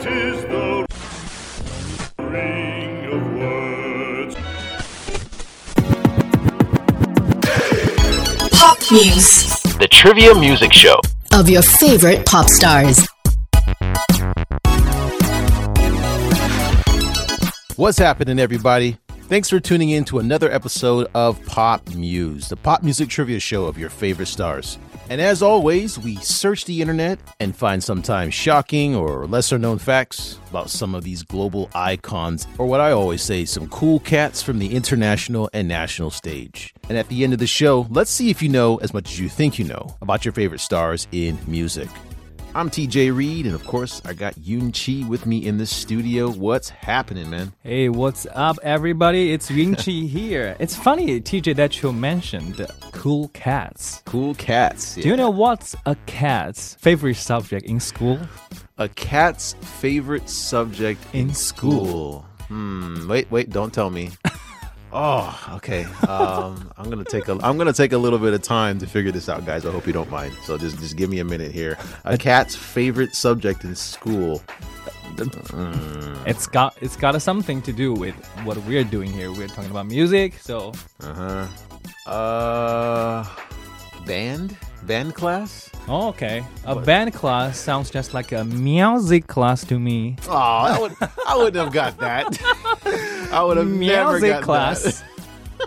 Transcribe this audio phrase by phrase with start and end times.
[0.00, 0.86] It is the
[2.20, 4.34] ring of words.
[8.50, 10.98] Pop Muse The Trivia Music Show.
[11.34, 13.06] of your favorite pop stars.
[17.76, 18.96] What's happening, everybody?
[19.28, 23.66] Thanks for tuning in to another episode of Pop Muse, the pop music trivia show
[23.66, 24.78] of your favorite stars.
[25.10, 30.38] And as always, we search the internet and find sometimes shocking or lesser known facts
[30.50, 34.60] about some of these global icons, or what I always say, some cool cats from
[34.60, 36.72] the international and national stage.
[36.88, 39.18] And at the end of the show, let's see if you know as much as
[39.18, 41.88] you think you know about your favorite stars in music.
[42.52, 46.28] I'm TJ Reed, and of course, I got Yun Chi with me in the studio.
[46.30, 47.52] What's happening, man?
[47.62, 49.32] Hey, what's up, everybody?
[49.32, 50.56] It's Yun Chi here.
[50.58, 54.02] It's funny, TJ, that you mentioned cool cats.
[54.04, 54.96] Cool cats.
[54.96, 58.18] Do you know what's a cat's favorite subject in school?
[58.78, 62.26] a cat's favorite subject in, In school?
[62.48, 63.08] Hmm.
[63.08, 63.50] Wait, wait.
[63.50, 64.10] Don't tell me.
[64.92, 65.84] oh, okay.
[66.08, 67.32] Um, I'm gonna take a.
[67.42, 69.64] I'm gonna take a little bit of time to figure this out, guys.
[69.66, 70.34] I hope you don't mind.
[70.44, 71.78] So just, just give me a minute here.
[72.04, 74.42] A cat's favorite subject in school.
[76.26, 79.30] It's got it's got something to do with what we're doing here.
[79.30, 81.46] We're talking about music, so Uh
[82.06, 82.10] huh.
[82.10, 83.26] Uh,
[84.06, 84.56] band.
[84.84, 85.69] Band class.
[85.88, 86.44] Oh, okay.
[86.64, 90.16] A band class sounds just like a music class to me.
[90.28, 90.92] Oh, I would.
[91.26, 93.28] I wouldn't have got that.
[93.32, 95.02] I would have never music got class.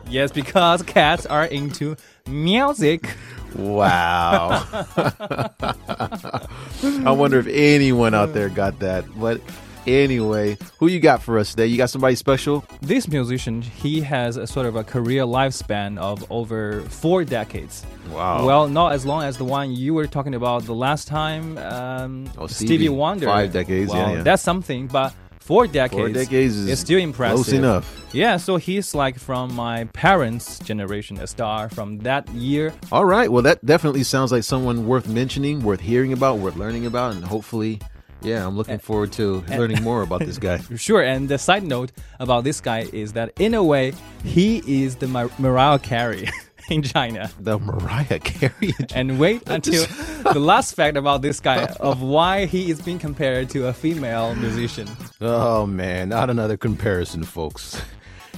[0.10, 1.96] yes, because cats are into
[2.28, 3.04] music.
[3.04, 3.16] That.
[3.56, 4.66] Wow.
[7.06, 9.06] I wonder if anyone out there got that.
[9.20, 9.42] But
[9.88, 11.68] anyway, who you got for us today?
[11.68, 12.64] You got somebody special?
[12.82, 17.86] This musician, he has a sort of a career lifespan of over four decades.
[18.12, 18.46] Wow.
[18.46, 22.30] Well, not as long as the one you were talking about the last time, um,
[22.38, 23.26] Oh, Stevie, Stevie, Wonder.
[23.28, 24.24] five decades, yeah, Well, yeah.
[24.24, 27.36] That's something, but four decades, Four decades is still impressive.
[27.36, 28.00] close enough.
[28.14, 32.74] Yeah, so he's like from my parents' generation, a star from that year.
[32.92, 33.30] All right.
[33.32, 37.24] Well, that definitely sounds like someone worth mentioning, worth hearing about, worth learning about, and
[37.26, 37.80] hopefully,
[38.24, 40.60] yeah, I'm looking forward to learning more about this guy.
[40.78, 44.96] Sure, and the side note about this guy is that in a way, he is
[44.96, 46.30] the Mar- Mariah Carey
[46.70, 47.30] in China.
[47.40, 48.74] The Mariah Carey.
[48.94, 49.86] And wait until
[50.34, 54.36] the last fact about this guy of why he is being compared to a female
[54.36, 54.88] musician.
[55.22, 57.82] Oh man, not another comparison, folks.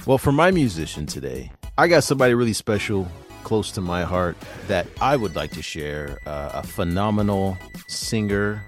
[0.06, 3.08] Well, for my musician today, I got somebody really special,
[3.42, 4.36] close to my heart,
[4.68, 6.18] that I would like to share.
[6.26, 7.56] Uh, a phenomenal
[7.88, 8.64] singer.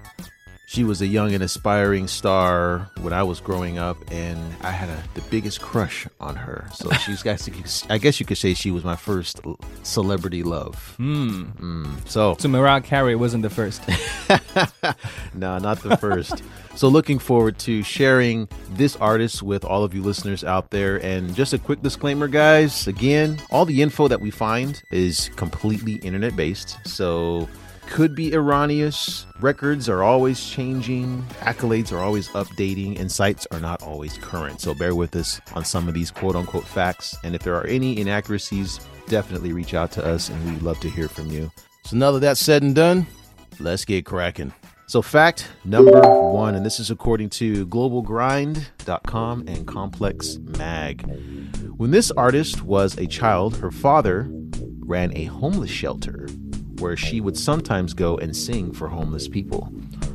[0.69, 4.87] She was a young and aspiring star when I was growing up, and I had
[4.87, 6.67] a, the biggest crush on her.
[6.75, 7.41] So she's got,
[7.89, 9.41] I guess you could say she was my first
[9.81, 10.93] celebrity love.
[10.97, 11.85] Hmm.
[12.05, 13.81] So So Mariah Carey wasn't the first.
[15.33, 16.43] no, not the first.
[16.75, 20.97] so, looking forward to sharing this artist with all of you listeners out there.
[20.97, 25.93] And just a quick disclaimer, guys again, all the info that we find is completely
[25.95, 26.77] internet based.
[26.85, 27.49] So,
[27.89, 29.25] could be erroneous.
[29.39, 34.61] Records are always changing, accolades are always updating, and sites are not always current.
[34.61, 37.17] So, bear with us on some of these quote unquote facts.
[37.23, 40.89] And if there are any inaccuracies, definitely reach out to us, and we'd love to
[40.89, 41.51] hear from you.
[41.83, 43.07] So, now that that's said and done,
[43.59, 44.53] let's get cracking.
[44.85, 51.05] So, fact number one, and this is according to globalgrind.com and Complex Mag.
[51.77, 54.27] When this artist was a child, her father
[54.79, 56.27] ran a homeless shelter
[56.79, 59.71] where she would sometimes go and sing for homeless people.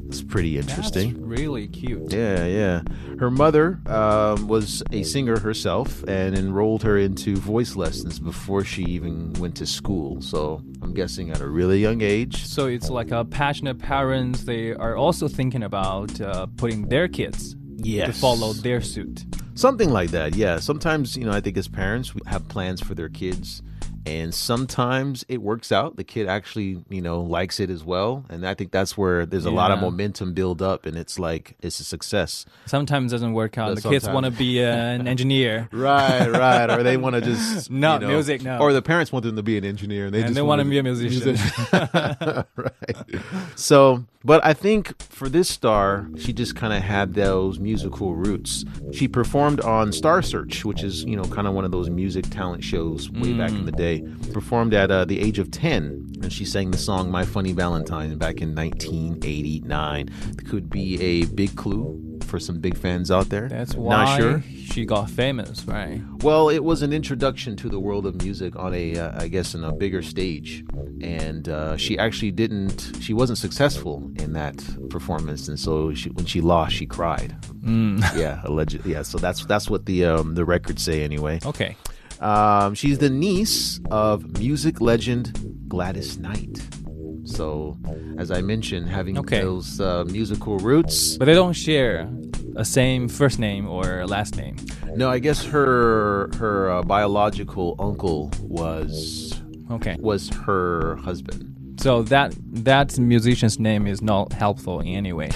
[0.06, 1.14] It's pretty interesting.
[1.14, 2.12] That's really cute.
[2.12, 2.82] Yeah, yeah.
[3.19, 8.84] Her mother um, was a singer herself and enrolled her into voice lessons before she
[8.84, 10.20] even went to school.
[10.20, 12.47] So I'm guessing at a really young age.
[12.47, 14.44] So it's like a passionate parents.
[14.44, 19.25] They are also thinking about uh, putting their kids to follow their suit.
[19.56, 20.58] Something like that, yeah.
[20.58, 23.62] Sometimes, you know, I think as parents, we have plans for their kids,
[24.06, 25.97] and sometimes it works out.
[25.97, 28.25] The kid actually, you know, likes it as well.
[28.28, 31.56] And I think that's where there's a lot of momentum build up, and it's like,
[31.62, 32.44] it's a success.
[32.67, 33.69] Sometimes it doesn't work out.
[33.70, 35.69] Yeah, the kids want to be uh, an engineer.
[35.73, 36.70] Right, right.
[36.70, 37.70] Or they want to just.
[37.75, 38.58] No, you know- music, no.
[38.58, 40.61] Or the parents want them to be an engineer, and they And just they want
[40.61, 41.37] wanna be a musician.
[42.56, 42.96] right.
[43.56, 48.65] So, but I think for this star, she just kind of had those musical roots.
[48.93, 52.31] She performed on Star Search, which is, you know, kind of one of those music
[52.31, 54.03] talent shows way back in the day.
[54.32, 58.17] Performed at uh, the age of 10, and she sang the song My Funny Valentine
[58.17, 60.09] back in 1989.
[60.49, 63.49] Could be a big clue for some big fans out there.
[63.49, 64.43] That's why Not sure.
[64.73, 66.00] she got famous, right?
[66.23, 69.55] Well, it was an introduction to the world of music on a, uh, I guess,
[69.55, 70.65] in a bigger stage,
[71.00, 72.93] and uh, she actually didn't.
[73.00, 74.56] She wasn't successful in that
[74.91, 77.37] performance, and so she, when she lost, she cried.
[77.61, 78.03] Mm.
[78.15, 78.93] Yeah, allegedly.
[78.93, 81.41] Yeah, so that's that's what the um, the records say anyway.
[81.44, 81.76] Okay.
[82.21, 86.62] Um, she's the niece of music legend Gladys Knight.
[87.38, 87.76] So,
[88.16, 89.40] as I mentioned, having Okay.
[89.40, 91.16] those uh, musical roots.
[91.19, 92.08] But they don't share
[92.56, 94.56] a same first name or last name.
[94.94, 99.32] No, I guess her her uh, biological uncle was
[99.70, 99.96] Okay.
[99.98, 101.50] was her husband.
[101.81, 102.32] So that
[102.64, 105.30] that musician's name is not helpful in any way.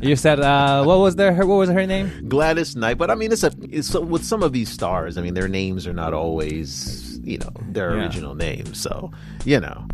[0.00, 2.10] you said uh, what was their her, what was her name?
[2.28, 5.16] Gladys Knight, but I mean, it's a it's so, with some of these stars.
[5.16, 8.02] I mean, their names are not always you know their Yeah.
[8.02, 9.12] original names, so
[9.44, 9.86] you know.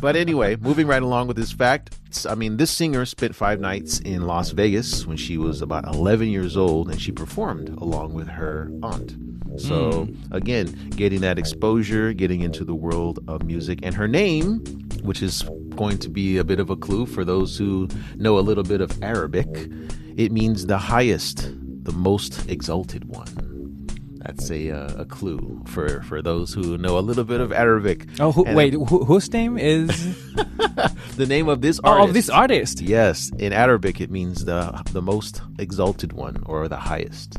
[0.00, 1.96] But anyway, moving right along with this fact,
[2.28, 6.28] I mean, this singer spent five nights in Las Vegas when she was about 11
[6.28, 9.16] years old, and she performed along with her aunt.
[9.58, 10.32] So hmm.
[10.32, 14.60] again, getting that exposure, getting into the world of music, and her name,
[15.02, 15.42] which is
[15.74, 18.80] going to be a bit of a clue for those who know a little bit
[18.80, 19.48] of Arabic,
[20.16, 21.50] it means the highest,
[21.84, 23.47] the most exalted one.
[24.18, 28.06] That's a uh, a clue for for those who know a little bit of Arabic.
[28.18, 29.88] Oh, who, And wait, who, whose name is
[31.16, 32.08] the name of this oh, artist.
[32.08, 32.80] of this artist?
[32.80, 37.36] Yes, in Arabic it means the the most exalted one or the highest.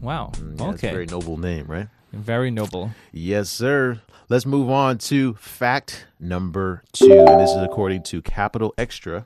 [0.00, 0.32] Wow.
[0.36, 0.90] Yeah, it's a okay.
[0.90, 1.88] very noble name, right?
[2.12, 2.92] Very noble.
[3.12, 4.00] Yes, sir.
[4.28, 9.24] Let's move on to fact number two, and this is according to Capital Extra.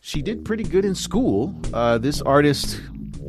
[0.00, 1.54] She did pretty good in school.
[1.72, 2.80] Uh, this artist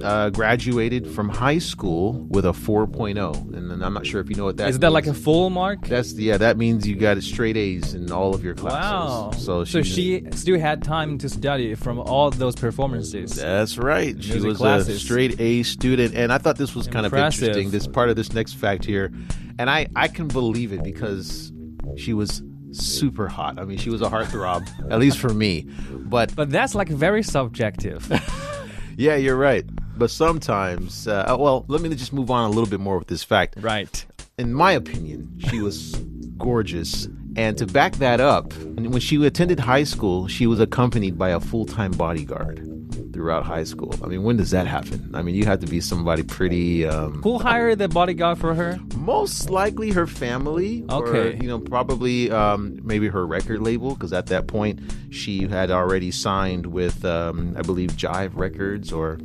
[0.02, 4.36] uh, graduated from high school with a 4.0, and then I'm not sure if you
[4.36, 5.88] know what that Is that like a full mark?
[5.88, 6.38] That's yeah.
[6.38, 8.92] That means you got straight A's in all of your classes.
[8.92, 9.32] Wow.
[9.32, 13.36] So, so she, she still had time to study from all those performances.
[13.36, 14.22] That's right.
[14.22, 17.72] She Music was a straight A student, and I thought this was kind of interesting.
[17.72, 19.12] This part of this next fact here,
[19.60, 21.52] and I I can believe it because
[21.98, 22.42] she was
[22.72, 23.60] super hot.
[23.60, 25.68] I mean, she was a heartthrob, at least for me.
[25.92, 28.12] But But that's like very subjective.
[28.98, 29.66] yeah, you're right.
[29.96, 33.08] But sometimes, uh, uh, well, let me just move on a little bit more with
[33.08, 33.56] this fact.
[33.62, 34.06] right.
[34.38, 35.92] in my opinion, she was
[36.38, 37.08] gorgeous.
[37.36, 41.40] And to back that up, when she attended high school, she was accompanied by a
[41.40, 42.70] full time bodyguard
[43.12, 43.94] throughout high school.
[44.04, 45.12] I mean, when does that happen?
[45.14, 46.86] I mean, you have to be somebody pretty.
[46.88, 48.80] Um, Who hired the bodyguard for her?
[48.98, 50.84] most likely her family.
[50.90, 51.38] Or, Okay.
[51.42, 54.80] you know, probably um, maybe her record label, because at that point
[55.12, 59.20] she had already signed with, um, I believe, Jive Records or.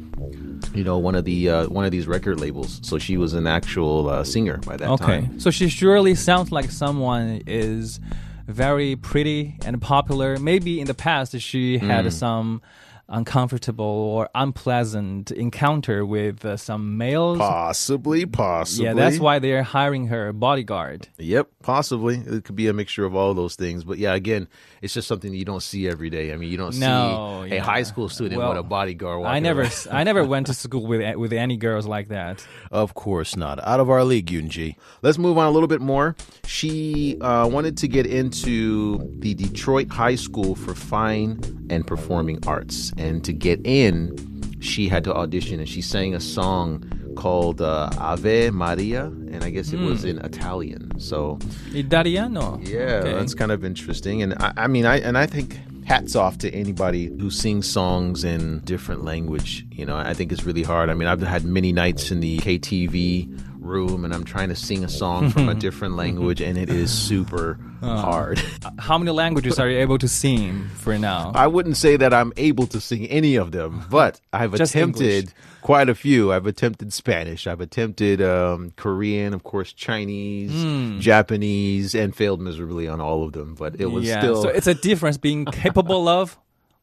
[0.75, 2.81] You know, one of the uh, one of these record labels.
[2.83, 5.05] So she was an actual uh, singer by that Okay.
[5.05, 5.25] time.
[5.31, 8.01] Okay, so she surely sounds like someone is
[8.47, 10.39] very pretty and popular.
[10.39, 12.11] Maybe in the past she had Hmm.
[12.11, 12.63] some
[13.09, 17.39] uncomfortable or unpleasant encounter with uh, some males.
[17.39, 18.85] Possibly, possibly.
[18.87, 21.09] Yeah, that's why they're hiring her bodyguard.
[21.19, 22.17] Yep, possibly.
[22.19, 23.85] It could be a mixture of all those things.
[23.85, 24.49] But yeah, again,
[24.83, 26.33] it's just something you don't see every day.
[26.33, 29.25] I mean, you don't No, see a high school student Well, with a bodyguard.
[29.27, 29.89] I never, around.
[29.91, 32.47] I never went to school with with any girls like that.
[32.71, 33.59] Of course not.
[33.67, 34.77] Out of our league, Yunji.
[35.03, 36.15] Let's move on a little bit more.
[36.45, 42.93] She uh, wanted to get into the Detroit High School for Fine and Performing Arts.
[42.99, 44.17] And to get in,
[44.61, 46.85] she had to audition and she sang a song
[47.17, 49.05] called uh, Ave Maria.
[49.07, 50.99] And I guess it was in Italian.
[51.01, 51.39] So
[51.73, 52.59] Italiano.
[52.63, 53.13] Yeah, Okay.
[53.15, 56.51] that's kind of interesting, and I, I mean, I and I think hats off to
[56.53, 59.65] anybody who sings songs in different language.
[59.71, 60.91] You know, I think it's really hard.
[60.91, 63.29] I mean, I've had many nights in the KTV
[63.69, 66.91] room, and I'm trying to sing a song from a different language, and it is
[66.91, 68.43] super hard.
[68.79, 71.31] How many languages are you able to sing for now?
[71.35, 75.15] I wouldn't say that I'm able to sing any of them, but I've Just attempted
[75.15, 75.35] English.
[75.63, 76.33] quite a few.
[76.33, 80.99] I've attempted Spanish, I've attempted um, Korean, of course, Chinese, Hmm.
[80.99, 83.55] Japanese, and failed miserably on all of them.
[83.55, 84.21] But it was yeah.
[84.21, 84.43] still.
[84.43, 86.37] So it's a difference being capable of,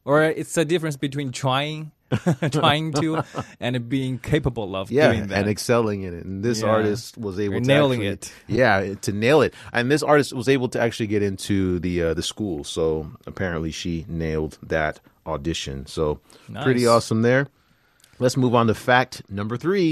[0.06, 1.92] or it's a difference between trying,
[2.52, 3.24] trying to,
[3.60, 5.40] and being capable of yeah, doing that.
[5.40, 6.26] and excelling in it.
[6.26, 6.68] And this Yeah.
[6.70, 8.34] artist was able You're to nailing actually- it.
[8.48, 9.54] Yeah, to nail it.
[9.74, 12.64] And this artist was able to actually get into the uh, the school.
[12.64, 15.86] So apparently she nailed that audition.
[15.88, 16.20] So
[16.64, 17.48] pretty awesome there.
[18.20, 19.92] Let's move on to fact number three.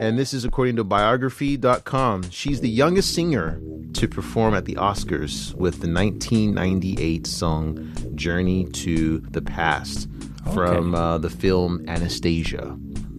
[0.00, 2.30] And this is according to biography.com.
[2.30, 3.60] She's the youngest singer
[3.92, 10.08] to perform at the Oscars with the 1998 song Journey to the Past
[10.52, 12.76] from uh, the film Anastasia.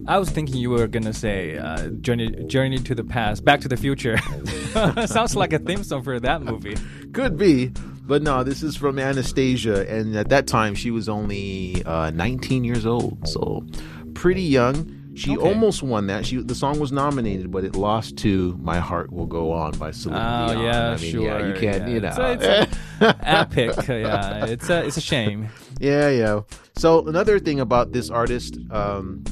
[0.08, 3.68] I was thinking you were gonna say uh, journey, journey to the past, Back to
[3.68, 4.18] the Future.
[5.06, 6.76] Sounds like a theme song for that movie.
[7.12, 11.82] Could be, but no, this is from Anastasia, and at that time she was only
[11.84, 13.66] uh, 19 years old, so
[14.14, 14.92] pretty young.
[15.16, 15.48] She Okay.
[15.48, 16.26] almost won that.
[16.26, 19.90] She the song was nominated, but it lost to "My Heart Will Go On" by
[19.90, 20.64] Celine Oh Dion.
[20.64, 21.22] yeah, I mean, sure.
[21.22, 21.94] Yeah, you can't, yeah.
[21.94, 22.08] you know.
[22.08, 22.78] It's a, it's
[23.22, 23.88] epic.
[23.88, 25.48] Yeah, it's a it's a shame.
[25.80, 26.40] Yeah, yeah.
[26.76, 29.24] So another thing about this artist um,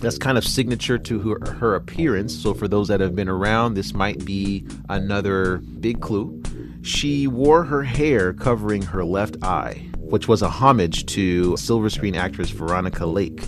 [0.00, 2.34] that's kind of signature to her, her appearance.
[2.34, 6.42] So for those that have been around, this might be another big clue.
[6.82, 12.14] She wore her hair covering her left eye, which was a homage to silver screen
[12.14, 13.42] actress Veronica Lake.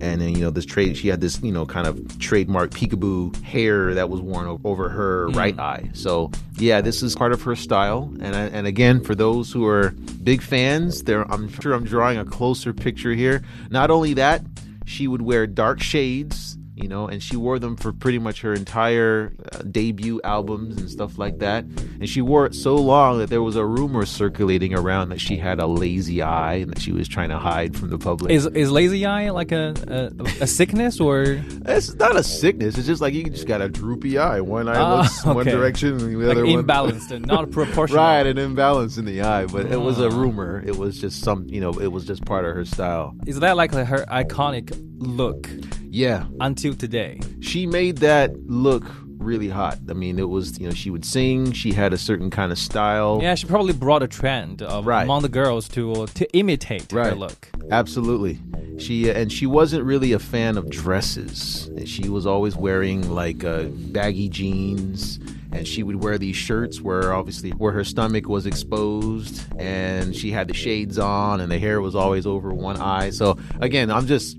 [0.00, 3.42] And then you know this trade, she had this you know kind of trademark peekaboo
[3.42, 5.36] hair that was worn over her hmm.
[5.36, 5.90] right eye.
[5.94, 8.12] So yeah, this is part of her style.
[8.20, 9.90] And I, and again, for those who are
[10.22, 13.42] big fans, there I'm sure I'm drawing a closer picture here.
[13.70, 14.42] Not only that,
[14.84, 18.54] she would wear dark shades, you know, and she wore them for pretty much her
[18.54, 21.64] entire uh, debut albums and stuff like that.
[21.64, 25.36] And she wore it so long that there was a rumor circulating around that she
[25.36, 28.30] had a lazy eye and that she was trying to hide from the public.
[28.32, 31.42] Is is lazy eye like a a, a sickness or?
[31.66, 32.78] It's not a sickness.
[32.78, 34.40] It's just like you just got a droopy eye.
[34.40, 38.02] One eye Ah, looks one direction, and the Like other one imbalanced and not proportional.
[38.02, 39.46] right, an imbalance in the eye.
[39.46, 40.16] But it was a Ah.
[40.16, 40.62] rumor.
[40.66, 43.14] It was just some, you know, it was just part of her style.
[43.26, 45.48] Is that like her iconic look
[45.90, 47.20] Yeah, until today?
[47.40, 48.84] she made that look
[49.18, 49.78] really hot.
[49.90, 51.52] I mean, it was, you know, she would sing.
[51.52, 53.18] She had a certain kind of style.
[53.20, 55.02] Yeah, she probably brought a trend of Right.
[55.02, 57.16] among the girls to to imitate her Right.
[57.16, 57.48] look.
[57.70, 58.38] Absolutely.
[58.78, 61.68] She and she wasn't really a fan of dresses.
[61.84, 65.18] She was always wearing like uh, baggy jeans
[65.52, 70.30] and she would wear these shirts where obviously where her stomach was exposed and she
[70.30, 73.10] had the shades on and the hair was always over one eye.
[73.10, 74.36] So again, I'm just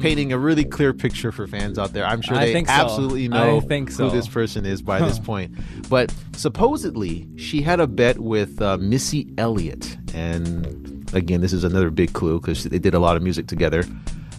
[0.00, 2.04] painting a really clear picture for fans out there.
[2.04, 2.74] I'm sure they think so.
[2.74, 5.54] absolutely know think who this person is by this point.
[5.88, 9.96] But supposedly, she had a bet with uh, Missy Elliott.
[10.14, 13.84] And again, this is another big clue because they did a lot of music together.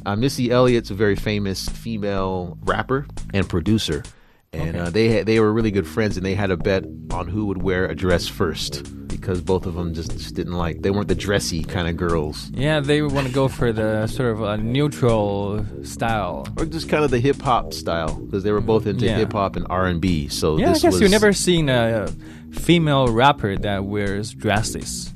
[0.05, 4.03] Uh, Missy Elliott's a very famous female rapper and producer.
[4.51, 7.45] And uh, they they were really good friends, and they had a bet on who
[7.45, 11.07] would wear a dress first because both of them just, just didn't like they weren't
[11.07, 14.57] the dressy kind of girls, Yeah, they want to go for the sort of a
[14.57, 16.47] neutral style.
[16.57, 19.17] or just kind of the hip hop style because they were both into Yeah.
[19.17, 20.27] hip hop and R and B.
[20.27, 22.11] So Yeah, I guess was you've never seen a
[22.51, 25.11] female rapper that wears dresses.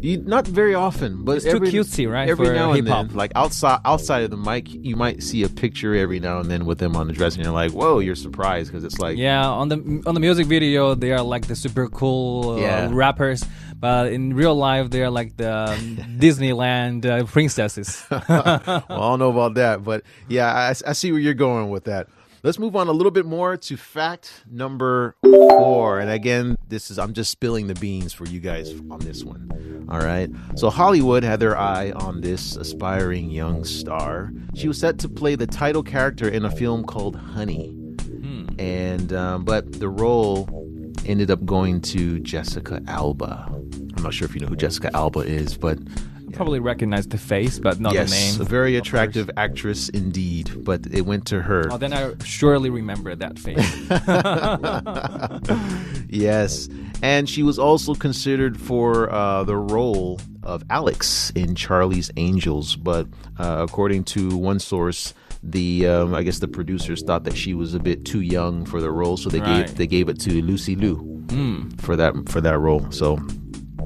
[0.00, 3.06] You, not very often, but It's too every, cutesy, right, Every for now and hip-hop.
[3.08, 6.50] then, like outside outside of the mic, you might see a picture every now and
[6.50, 9.16] then with them on the dress, and you're like, "Whoa!" You're surprised because it's like,
[9.16, 12.88] Yeah, on the on the music video, they are like the super cool uh, Yeah.
[12.92, 13.44] rappers,
[13.78, 18.04] but in real life, they are like the um, Disneyland uh, princesses.
[18.10, 21.84] well, I don't know about that, but yeah, I, I see where you're going with
[21.84, 22.08] that.
[22.42, 25.98] Let's move on a little bit more to fact number four.
[25.98, 29.86] And again, this is I'm just spilling the beans for you guys on this one.
[29.90, 30.30] All right.
[30.54, 34.32] So Hollywood had their eye on this aspiring young star.
[34.54, 37.74] She was set to play the title character in a film called Honey.
[38.58, 40.48] And um, but the role
[41.06, 43.46] ended up going to Jessica Alba.
[43.48, 45.78] I'm not sure if you know who Jessica Alba is, but
[46.38, 48.46] Probably recognize the face, but not yes, the a name.
[48.48, 48.88] very of course.
[48.88, 50.64] attractive actress indeed.
[50.64, 51.68] But it went to her.
[51.70, 53.58] Oh, then I surely remember that face.
[56.08, 56.68] yes,
[57.02, 62.76] and she was also considered for uh, the role of Alex in Charlie's Angels.
[62.76, 63.06] But
[63.38, 67.74] uh, according to one source, the um, I guess the producers thought that she was
[67.74, 69.66] a bit too young for the role, so they Right.
[69.66, 71.04] gave they gave it to Lucy Liu
[71.78, 72.90] for that for that role.
[72.90, 73.18] So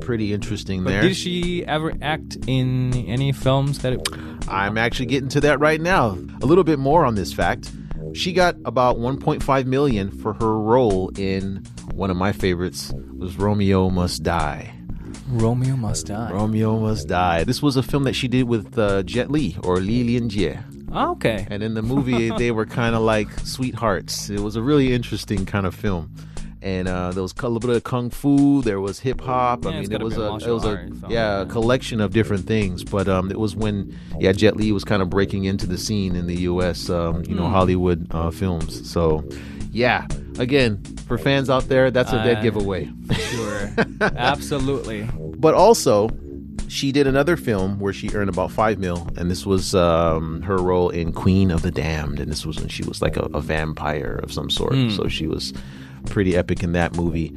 [0.04, 1.02] pretty interesting but there.
[1.02, 3.94] did she ever act in any films that?
[3.94, 4.08] It,
[4.48, 6.18] I'm actually getting to that right now.
[6.42, 7.70] A little bit more on this fact.
[8.14, 13.88] She got about 1.5 million for her role in one of my favorites was Romeo
[13.88, 14.74] Must Die.
[15.28, 16.30] Romeo Must Die.
[16.30, 17.44] Romeo Must Die.
[17.44, 20.62] This was a film that she did with uh, Jet Li or Li Lianjie.
[20.92, 21.46] Oh, okay.
[21.50, 24.28] And in the movie, they were kind of like sweethearts.
[24.28, 26.14] It was a really interesting kind of film.
[26.62, 28.62] And uh, there was a little bit of kung fu.
[28.62, 29.64] There was hip hop.
[29.64, 32.46] Yeah, I mean, it was a a it was a yeah a collection of different
[32.46, 32.84] things.
[32.84, 36.14] But um, it was when yeah Jet Li was kind of breaking into the scene
[36.14, 36.88] in the U.S.
[36.88, 37.52] Um, you know Hmm.
[37.52, 38.88] Hollywood uh, films.
[38.88, 39.24] So
[39.72, 40.06] yeah,
[40.38, 42.88] again for fans out there, that's a dead Uh, giveaway.
[43.12, 43.70] Sure.
[44.00, 45.08] Absolutely.
[45.36, 46.08] But also,
[46.68, 50.56] she did another film where she earned about five mil, and this was um, her
[50.58, 53.40] role in Queen of the Damned, and this was when she was like a, a
[53.40, 54.74] vampire of some sort.
[54.92, 55.52] So she was
[56.06, 57.34] pretty epic in that movie.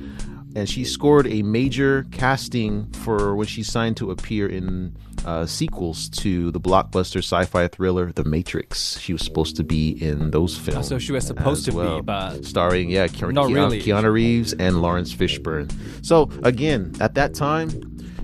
[0.56, 4.96] And she scored a major casting for when she signed to appear in
[5.26, 8.98] uh, sequels to the blockbuster sci-fi thriller The Matrix.
[9.00, 10.88] She was supposed to be in those films.
[10.88, 13.82] so she was supposed as to be, but- starring yeah, Ke- Keanu, really.
[13.82, 15.70] Keanu Reeves and Laurence Fishburne.
[16.06, 17.70] So again, at that time,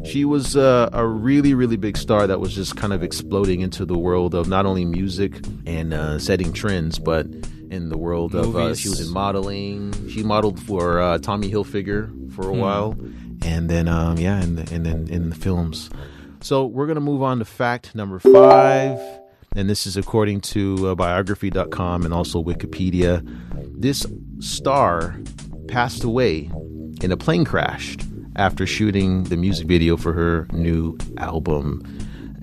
[0.04, 3.86] She was uh, a really, really big star that was just kind of exploding into
[3.86, 5.34] the world of not only music
[5.68, 7.28] and uh, setting trends, but
[7.72, 9.94] in the world of uh, she was in modeling.
[10.10, 12.96] She modeled for uh, Tommy Hilfiger for a while,
[13.44, 15.90] and then um, yeah, and and then in the films.
[16.42, 19.00] So we're gonna move on to fact number five,
[19.56, 23.26] and this is according to uh, biography.com and also Wikipedia.
[23.80, 24.06] This
[24.40, 25.20] star
[25.68, 26.52] passed away
[27.02, 27.98] in a plane crash
[28.36, 31.82] after shooting the music video for her new album.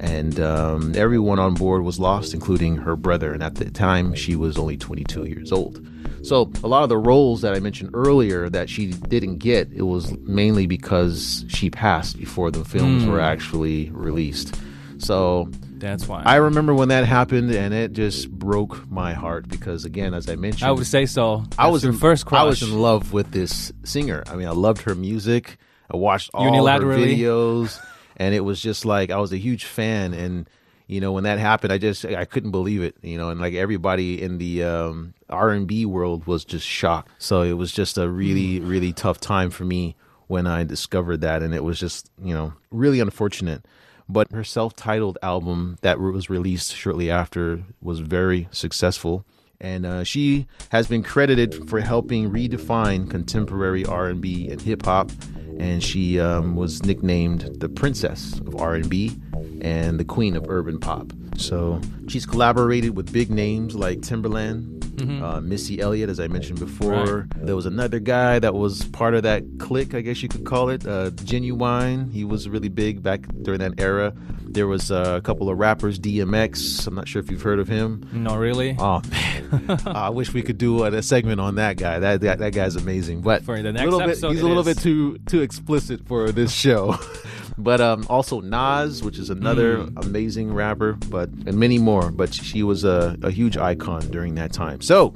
[0.01, 3.33] And um, everyone on board was lost, including her brother.
[3.33, 5.85] And at the time, she was only 22 years old.
[6.23, 9.83] So a lot of the roles that I mentioned earlier that she didn't get, it
[9.83, 14.55] was mainly because she passed before the films were actually released.
[14.99, 16.23] So That's why.
[16.25, 20.35] I remember when that happened, and it just broke my heart because, again, as I
[20.35, 21.45] mentioned, I would say so.
[21.57, 22.41] I was in, first crush.
[22.41, 24.25] I was in love with this singer.
[24.27, 25.57] I mean, I loved her music.
[25.91, 27.81] I watched all her videos,
[28.19, 30.13] and it was just like I was a huge fan.
[30.13, 30.49] And
[30.87, 32.97] you know, when that happened, I just I couldn't believe it.
[33.03, 37.11] You know, and like everybody in the um, R and B world was just shocked.
[37.19, 39.97] So it was just a really really tough time for me
[40.27, 43.65] when I discovered that, and it was just you know really unfortunate.
[44.11, 49.27] But her self-titled album that was released shortly after was very successful
[49.61, 55.11] and uh, she has been credited for helping redefine contemporary R&B and hip hop.
[55.59, 59.17] And she um, was nicknamed the Princess of R&B
[59.61, 61.13] and the Queen of Urban Pop.
[61.39, 67.29] So she's collaborated with big names like Timbaland, uh, Missy Elliott, as I mentioned before.
[67.37, 70.69] There was another guy that was part of that clique, I guess you could call
[70.69, 72.13] it, uh, Ginuwine.
[72.13, 74.13] He was really big back during that era.
[74.43, 76.87] There was uh, a couple of rappers, DMX.
[76.87, 78.09] I'm not sure if you've heard of him.
[78.13, 78.77] Not really.
[78.79, 81.99] Oh man, I wish we could do a, a segment on that guy.
[82.01, 83.21] That, that that guy's amazing.
[83.21, 84.75] But For the next little bit, he's a little is.
[84.75, 86.97] bit too too explicit for this show.
[87.59, 89.99] but um, also Nas, which is another Hmm.
[89.99, 92.11] amazing rapper, but and many more.
[92.11, 94.81] But she was a, a huge icon during that time.
[94.81, 95.15] So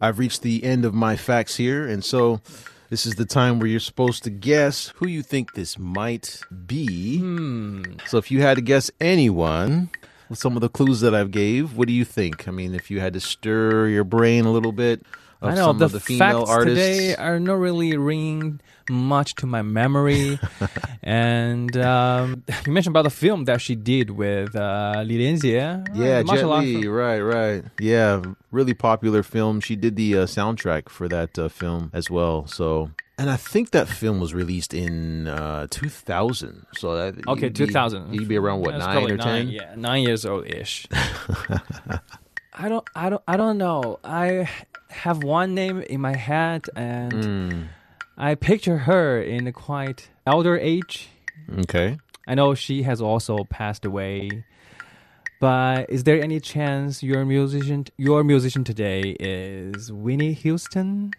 [0.00, 2.40] I've reached the end of my facts here, and so.
[2.88, 6.38] This is the time where you're supposed to guess who you think this might
[6.68, 7.18] be.
[7.18, 7.82] Hmm.
[8.06, 9.90] So if you had to guess anyone,
[10.28, 12.46] with some of the clues that I've gave, what do you think?
[12.46, 15.02] I mean, if you had to stir your brain a little bit
[15.48, 16.78] I know the, of the female facts artists.
[16.86, 20.38] today are not really ringing much to my memory.
[21.02, 25.88] and um, you mentioned about the film that she did with uh, Li Lianjie.
[25.94, 27.64] yeah, Uh, Jet Li, right, right.
[27.80, 29.60] Yeah, really popular film.
[29.60, 32.46] She did the uh, soundtrack for that uh, film as well.
[32.46, 36.66] So, and I think that film was released in uh, 2000.
[36.76, 38.14] So that Okay, you'd be- 2000.
[38.14, 39.48] You'd be around what That's nine or ten?
[39.48, 40.86] Yeah, nine years old ish.
[42.58, 43.98] I don't, I don't, I don't know.
[44.04, 44.48] I
[44.96, 47.62] have one name in my head, and Hmm.
[48.18, 51.08] I picture her in a quite elder age.
[51.60, 51.98] Okay.
[52.26, 54.44] I know she has also passed away.
[55.38, 61.12] But is there any chance your musician, your musician today is Winnie Houston?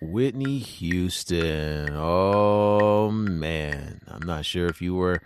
[0.00, 1.90] Whitney Houston.
[1.94, 5.20] Oh man, I'm not sure if you were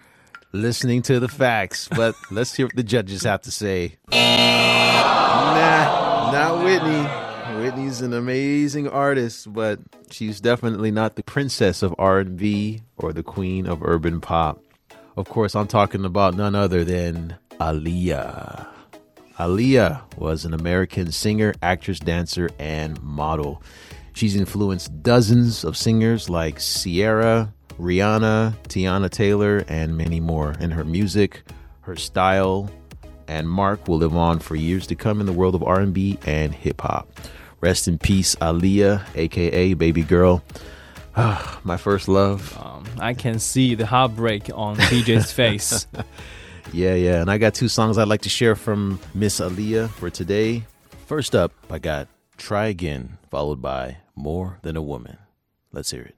[0.52, 3.96] listening to the facts, but let's hear what the judges have to say.
[4.10, 7.29] Nah, not Whitney.
[7.70, 9.78] Whitney's an amazing artist, but
[10.10, 14.60] she's definitely not the princess of R&B or the queen of urban pop.
[15.16, 18.66] Of course, I'm talking about none other than Aaliyah.
[19.38, 23.62] Aaliyah was an American singer, actress, dancer, and model.
[24.14, 30.56] She's influenced dozens of singers like Ciara, Rihanna, Teyana Taylor, and many more.
[30.58, 31.44] And her music,
[31.82, 32.68] her style,
[33.28, 36.52] and mark will live on for years to come in the world of R&B and
[36.52, 37.08] hip hop.
[37.60, 40.42] Rest in peace, Aaliyah, aka Baby Girl.
[41.16, 42.56] Ah, my first love.
[42.58, 45.86] Um, I can see the heartbreak on TJ's face.
[46.72, 47.20] Yeah, yeah.
[47.20, 50.64] And I got two songs I'd like to share from Miss Aaliyah for today.
[51.06, 55.18] First up, I got Try Again, followed by More Than a Woman.
[55.72, 56.14] Let's hear it.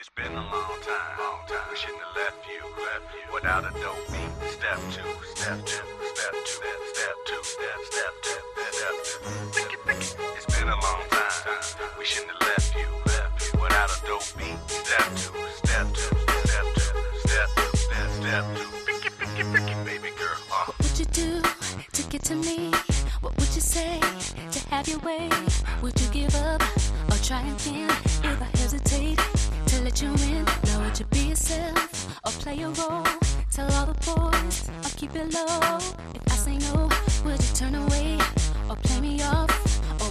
[0.00, 1.66] It's been a long time, long time.
[1.70, 4.50] We shouldn't have left you, left you without a dope beat.
[4.50, 6.60] Step two, step two, step two,
[6.92, 8.45] step two, step, step two, step two.
[11.98, 12.86] We shouldn't have left you,
[13.60, 14.58] without a dope beat.
[14.68, 18.66] Step two, step two, step two, step two, step, step two.
[19.84, 20.36] Baby girl.
[20.50, 20.64] Uh.
[20.66, 21.42] What would you do
[21.92, 22.72] to get to me?
[23.20, 24.00] What would you say
[24.50, 25.28] to have your way?
[25.82, 26.62] Would you give up
[27.10, 27.90] or try again?
[28.24, 29.18] If I hesitate
[29.66, 33.06] to let you in, now would you be yourself or play a role?
[33.50, 35.78] Tell all the boys or keep it low.
[36.14, 36.88] If I say no,
[37.24, 38.18] would you turn away
[38.68, 39.50] or play me off?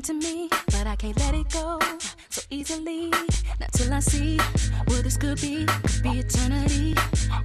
[0.00, 1.78] doing to me, but I can't let it go
[2.28, 3.10] so easily.
[3.60, 4.38] Not till I see
[4.86, 6.94] what this could be, could be eternity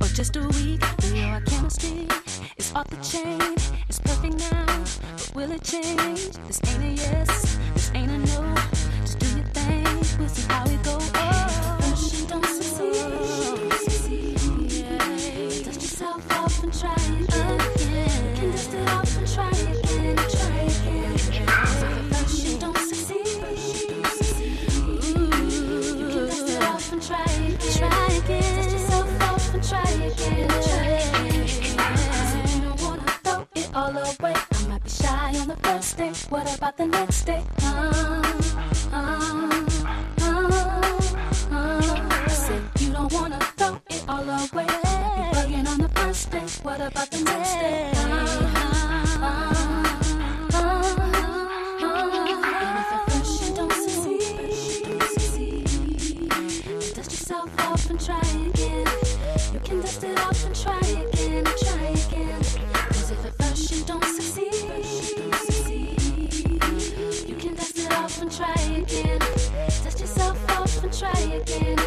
[0.02, 0.82] or just a week.
[1.04, 2.08] We know our chemistry
[2.58, 3.42] is off the chain.
[3.90, 6.32] It's perfect now, but will it change?
[6.48, 8.56] This ain't a yes, this ain't a no.
[9.02, 9.84] Just do your thing,
[10.20, 11.12] we'll see how it goes.
[11.16, 11.78] Oh,
[12.28, 12.94] don't succeed.
[15.66, 17.43] Dust yourself off and try Again.
[33.76, 34.34] All away.
[34.36, 36.12] I might be shy on the first day.
[36.30, 37.44] What about the next day?
[37.62, 38.22] Uh,
[38.92, 39.20] uh,
[40.22, 40.84] uh.
[41.52, 44.66] I said you don't wanna throw it all away.
[44.66, 46.46] You bugging on the first day.
[46.62, 47.92] What about the next day?
[56.96, 58.88] Dust yourself off and try again.
[59.54, 61.93] You can dust it off and try again, try
[68.44, 69.20] try again.
[69.84, 71.83] Dust yourself off and try again, try again,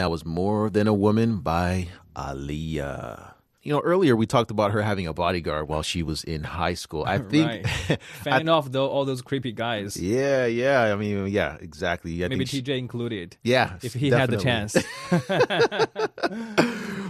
[0.00, 3.34] that was More Than a Woman by Aaliyah.
[3.62, 6.72] You know, earlier we talked about her having a bodyguard while she was in high
[6.72, 7.04] school.
[7.06, 7.46] I think.
[7.46, 7.66] right.
[8.22, 9.98] Fending off though all those creepy guys.
[9.98, 10.90] yeah, yeah.
[10.90, 12.24] I mean, yeah, exactly.
[12.24, 13.36] I Maybe she- TJ included.
[13.42, 14.74] yeah, If he had the chance.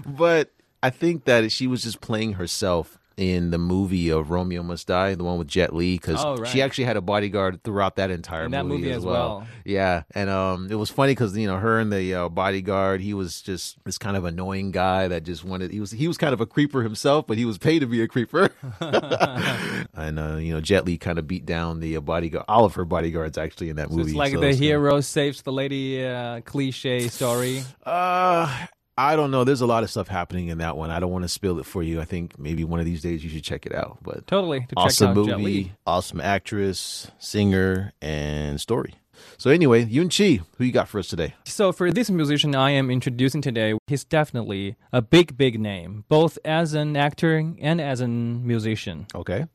[0.07, 0.51] But
[0.83, 5.15] I think that she was just playing herself in the movie of Romeo Must Die,
[5.15, 6.49] the one with Jet Li, because Oh, right.
[6.51, 9.29] she actually had a bodyguard throughout that entire In that movie as, as well.
[9.41, 9.47] well.
[9.67, 13.13] Yeah, and um, it was funny because you know her and the uh, bodyguard, he
[13.13, 15.71] was just this kind of annoying guy that just wanted.
[15.71, 18.01] He was he was kind of a creeper himself, but he was paid to be
[18.01, 18.49] a creeper.
[18.81, 22.75] and uh, you know, Jet Li kind of beat down the uh, bodyguard, all of
[22.77, 24.11] her bodyguards actually in that So movie.
[24.13, 27.63] it's like So the hero saves the lady uh, cliche story.
[27.85, 28.67] Uh,
[29.01, 29.45] I don't know.
[29.45, 30.91] There's a lot of stuff happening in that one.
[30.91, 32.03] I don't want to spill it for you.
[32.03, 33.97] I think maybe one of these days you should check it out.
[34.03, 34.61] But Totally.
[34.61, 35.43] To check awesome out Jet Li.
[35.43, 38.97] movie, awesome actress, singer, and story.
[39.39, 41.35] So anyway, Yun Chi, who you got for us today?
[41.47, 46.39] So for this musician I am introducing today, he's definitely a big, big name, both
[46.45, 49.07] as an actor and as a musician.
[49.15, 49.47] Okay.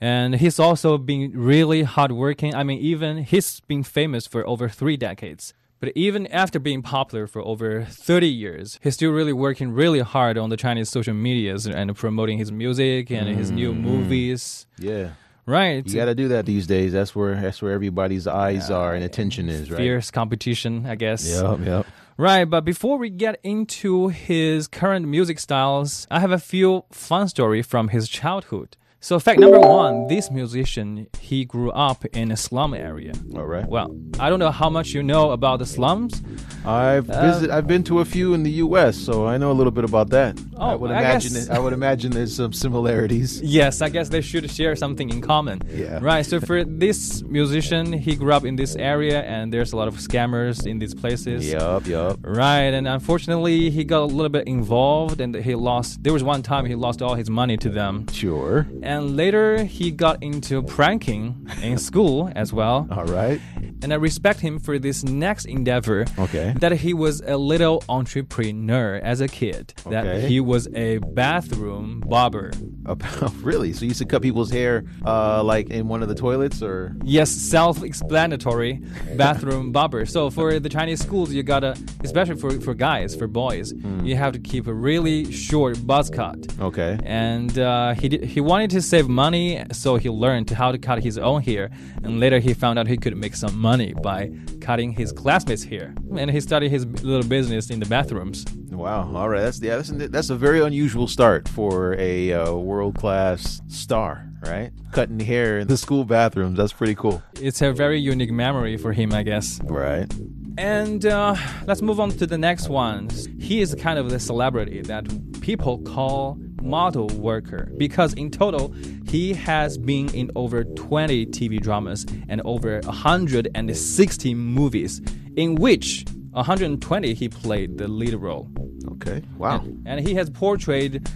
[0.00, 2.54] And he's also been really hardworking.
[2.54, 5.54] I mean, even he's been famous for over three decades.
[5.82, 10.38] But even after being popular for over 30 years, he's still really working really hard
[10.38, 13.82] on the Chinese social medias and promoting his music and his new mm-hmm.
[13.82, 14.68] movies.
[14.78, 15.14] Yeah.
[15.44, 15.84] Right.
[15.84, 16.92] You got to do that these days.
[16.92, 19.78] That's where that's where everybody's eyes are and attention is, right?
[19.78, 21.28] Fierce competition, I guess.
[21.28, 21.86] Yep, yep.
[22.16, 27.26] Right, but before we get into his current music styles, I have a few fun
[27.26, 28.76] story from his childhood.
[29.04, 33.12] So fact number one, this musician, he grew up in a slum area.
[33.34, 33.66] All right.
[33.68, 36.22] Well, I don't know how much you know about the slums.
[36.64, 39.56] I've Uh, visit, I've been to a few in the U.S., so I know a
[39.60, 40.38] little bit about that.
[40.56, 43.40] I Oh, would I imagine guess- it, I would imagine there's some similarities.
[43.60, 45.56] Yes, I guess they should share something in common.
[45.68, 45.98] Yeah.
[46.00, 49.88] Right, so for this musician, he grew up in this area and there's a lot
[49.88, 51.50] of scammers in these places.
[51.52, 52.20] Yup, yup.
[52.22, 56.04] Right, and unfortunately, he got a little bit involved and he lost.
[56.04, 58.06] There was one time he lost all his money to them.
[58.12, 58.68] Sure.
[58.82, 62.86] And later, he got into pranking in school as well.
[62.90, 63.40] All right.
[63.82, 66.04] And I respect him for this next endeavor.
[66.18, 66.54] Okay.
[66.60, 69.74] That he was a little entrepreneur as a kid.
[69.90, 70.28] That Okay.
[70.28, 72.52] he was a bathroom barber.
[72.86, 73.72] About really?
[73.72, 76.94] So you used to cut people's hair, uh, like in one of the toilets, or
[77.04, 78.74] Yes, self-explanatory
[79.16, 80.06] bathroom barber.
[80.06, 84.04] So for the Chinese schools, you gotta, especially for, for guys, for boys, Hmm.
[84.04, 86.38] you have to keep a really short buzz cut.
[86.60, 90.78] okay, and uh, he did, he wanted to save money, so he learned how to
[90.78, 91.70] cut his own hair.
[92.02, 95.94] And later he found out he could make some money by cutting his classmates' hair.
[96.16, 98.44] And he started his little business in the bathrooms.
[98.70, 99.42] wow, all right.
[99.42, 104.70] That's yeah, that's, that's a very unusual start for a uh, world class star, right?
[104.92, 106.56] Cutting hair in the school bathrooms.
[106.58, 109.60] That's pretty cool, It's a very unique memory for him, I guess.
[109.64, 110.12] right?
[110.58, 111.34] And uh,
[111.66, 113.08] let's move on to the next one.
[113.40, 115.04] He is kind of the celebrity that
[115.40, 118.72] people call model worker because in total
[119.06, 125.00] he has been in over 20 TV dramas and over 160 movies
[125.36, 128.50] in which 120 he played the lead role.
[128.92, 129.64] Okay, wow.
[129.84, 131.08] And he has portrayed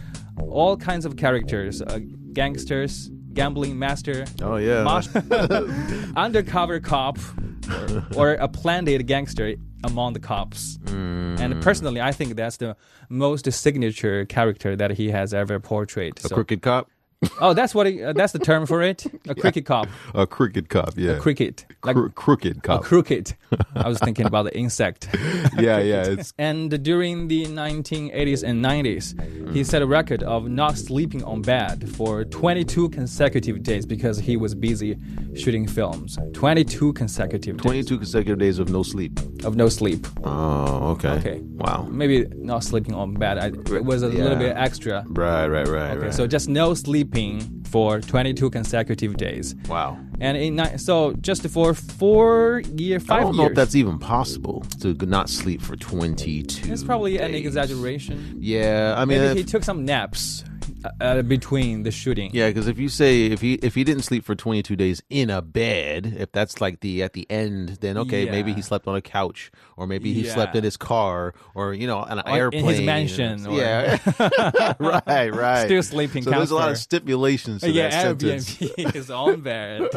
[0.49, 2.01] all kinds of characters, uh,
[2.33, 4.83] gangsters, gambling master, Oh yeah,
[6.17, 7.19] undercover cop
[8.17, 10.79] or, a planned gangster among the cops.
[10.85, 11.41] Mm.
[11.41, 12.77] And personally, I think that's the
[13.09, 16.19] most signature character that he has ever portrayed.
[16.19, 16.91] a So- crooked cop.
[17.41, 19.07] Oh, that's what he, uh, that's the term for it.
[19.29, 19.89] A cricket cop.
[20.15, 20.93] A cricket cop.
[20.97, 21.65] Yeah, Cricket.
[21.85, 22.83] Like Cro- crooked a cop.
[22.83, 23.35] crooked.
[23.75, 25.09] I was thinking about the insect.
[25.59, 26.05] yeah, yeah.
[26.07, 31.43] It's And during the 1980s and 90s, he set a record of not sleeping on
[31.43, 34.99] bed for 22 consecutive days because he was busy
[35.35, 36.19] shooting films.
[36.35, 39.19] 22 consecutive days 22 consecutive days of no sleep.
[39.45, 40.07] of no sleep.
[40.25, 41.11] Oh, okay.
[41.11, 41.41] Okay.
[41.43, 41.87] Wow.
[41.91, 43.39] Maybe not sleeping on bed.
[43.39, 45.05] I, it was a little bit extra.
[45.09, 46.15] Right, right, right, Okay, right.
[46.15, 46.75] so just no
[47.13, 49.55] sleeping for 22 consecutive days.
[49.69, 49.99] wow.
[50.21, 53.19] And in so just for four year, five.
[53.19, 53.51] I don't know years.
[53.51, 56.73] if that's even possible to not sleep for 22.
[56.73, 58.37] it's probably an exaggeration.
[58.41, 60.45] Yeah, I mean, Maybe if- he took some naps
[61.01, 62.31] uh, between the shooting.
[62.33, 65.31] yeah, because if you say if he if he didn't sleep for 22 days in
[65.31, 68.95] a bed, if that's like the at the end, then okay, maybe he slept on
[68.97, 72.35] a couch, or maybe he slept in his car, or you know, an Or in
[72.37, 73.99] airplane, his mansion, or- Yeah,
[74.79, 75.65] right, right.
[75.67, 78.57] Still sleeping So there's a lot of stipulations to yeah, that sentence.
[78.57, 79.89] Airbnb his own bed,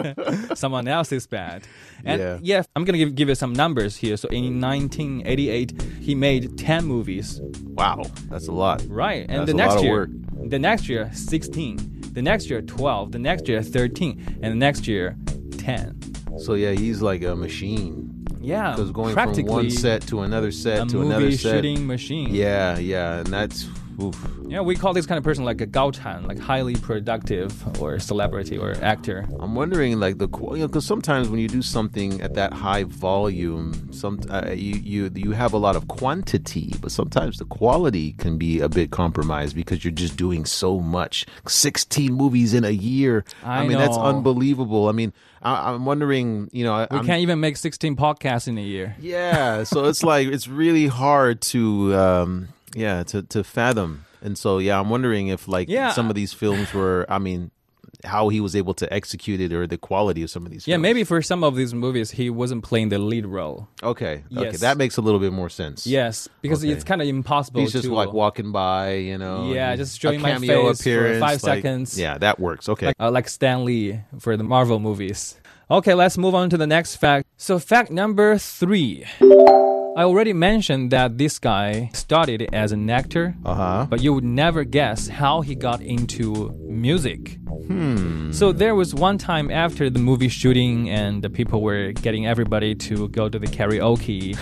[0.58, 1.63] someone else's bed,
[2.04, 2.39] and Yeah.
[2.42, 2.63] yeah.
[2.76, 4.18] I'm gonna give, give you some numbers here.
[4.18, 8.84] So in 1988, he made 10 movies, Wow, that's a lot.
[8.88, 9.26] right?
[9.30, 10.10] And That's the next year, work.
[10.45, 12.12] The next year, 16.
[12.13, 13.12] The next year, 12.
[13.12, 14.39] The next year, 13.
[14.41, 15.15] And the next year,
[15.58, 15.99] 10.
[16.39, 18.15] So yeah, he's like a machine.
[18.41, 21.56] Yeah, Because going from one set to another set to another set.
[21.56, 22.34] shooting machine.
[22.34, 23.67] Yeah, yeah, and that's
[24.02, 24.16] oof.
[24.48, 28.58] Yeah, we call this kind of person like a gaochan, like highly productive or celebrity
[28.58, 29.28] or actor.
[29.40, 32.84] I'm wondering, like the because you know, sometimes when you do something at that high
[32.84, 38.14] volume, some uh, you you you have a lot of quantity, but sometimes the quality
[38.14, 41.26] can be a bit compromised because you're just doing so much.
[41.48, 43.24] 16 movies in a year.
[43.44, 44.90] I mean, that's unbelievable.
[44.90, 48.48] I mean, I, I'm wondering, you know, I, We I'm, can't even make 16 podcasts
[48.48, 48.96] in a year.
[49.00, 54.06] yeah, so it's like it's really hard to um yeah, to to fathom.
[54.22, 55.92] And so yeah, I'm wondering if like Yeah.
[55.92, 57.52] some of these films were I mean
[58.06, 60.76] how he was able to execute it or the quality of some of these Yeah,
[60.76, 60.84] films.
[60.84, 63.68] maybe for some of these movies, he wasn't playing the lead role.
[63.84, 64.24] Okay.
[64.38, 65.86] Okay, that makes a little bit more sense.
[65.86, 66.72] Yes, because Okay.
[66.72, 69.52] it's kind of impossible He's just to like walking by, you know.
[69.52, 72.00] Yeah, just showing a my cameo face for appearance, five like- seconds.
[72.00, 72.70] Yeah, that works.
[72.70, 72.88] Okay.
[72.88, 75.36] like, uh, like Stan Lee for the Marvel movies.
[75.70, 77.28] Okay, let's move on to the next fact.
[77.38, 79.06] So, fact number three.
[80.00, 83.88] I already mentioned that this guy started as an actor, uh-huh.
[83.90, 87.38] but you would never guess how he got into music.
[87.68, 88.32] Hmm.
[88.32, 92.76] So there was one time after the movie shooting, and the people were getting everybody
[92.76, 94.38] to go to the karaoke.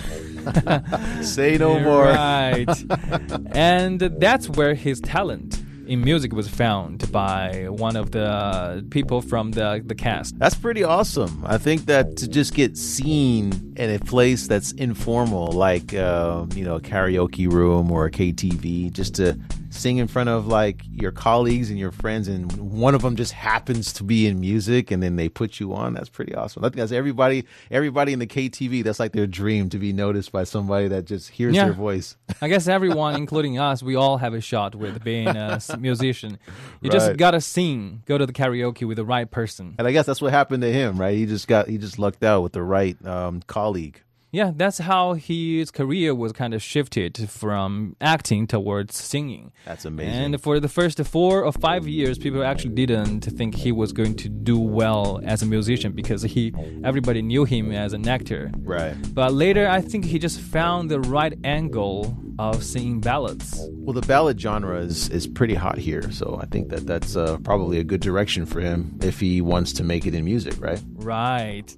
[1.24, 2.04] Say no more.
[2.04, 2.68] Right.
[3.50, 5.57] and that's where his talent
[5.88, 10.38] in music was found by one of the people from the, the cast.
[10.38, 11.42] That's pretty awesome.
[11.46, 16.64] I think that to just get seen in a place that's informal, like uh, you
[16.64, 19.38] know, a karaoke room or a KTV, just to
[19.70, 23.32] sing in front of like your colleagues and your friends, and one of them just
[23.32, 25.94] happens to be in music, and then they put you on.
[25.94, 26.64] That's pretty awesome.
[26.64, 27.44] I think that's everybody.
[27.70, 31.28] Everybody in the KTV, that's like their dream to be noticed by somebody that just
[31.30, 31.64] hears Yeah.
[31.64, 32.16] their voice.
[32.40, 36.38] I guess everyone, including us, we all have a shot with being a musician.
[36.80, 39.74] You just gotta sing, go to the karaoke with the right person.
[39.78, 41.16] And I guess that's what happened to him, right?
[41.16, 44.02] He just got he just lucked out with the right um, colleague.
[44.30, 49.52] Yeah, that's how his career was kind of shifted from acting towards singing.
[49.64, 50.34] That's amazing.
[50.34, 54.16] And for the first four or five years, people actually didn't think he was going
[54.16, 56.52] to do well as a musician because he,
[56.84, 58.50] everybody knew him as an actor.
[58.58, 58.94] right.
[59.14, 63.58] But later, I think he just found the right angle of singing ballads.
[63.72, 67.38] Well, the ballad genre is, is pretty hot here, so I think that that's uh,
[67.38, 70.80] probably a good direction for him if he wants to make it in music, right?
[70.94, 71.74] Right.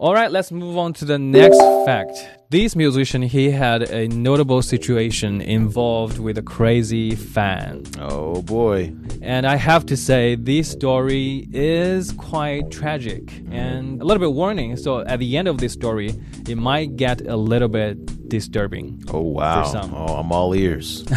[0.00, 2.26] All right, let's move on to the next fact.
[2.48, 7.84] This musician, he had a notable situation involved with a crazy fan.
[7.98, 8.94] Oh boy.
[9.20, 14.78] And I have to say, this story is quite tragic and a little bit warning.
[14.78, 16.14] So at the end of this story,
[16.48, 19.04] it might get a little bit disturbing.
[19.12, 19.64] Oh wow.
[19.64, 19.94] some.
[19.94, 21.04] Oh, I'm all ears.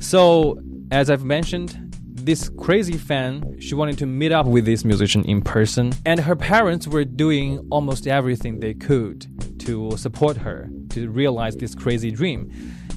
[0.00, 0.62] So,
[0.92, 1.85] as I've mentioned,
[2.26, 6.34] this crazy fan, she wanted to meet up with this musician in person, and her
[6.36, 9.26] parents were doing almost everything they could
[9.60, 12.50] to support her to realize this crazy dream,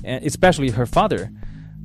[0.04, 1.32] and especially her father.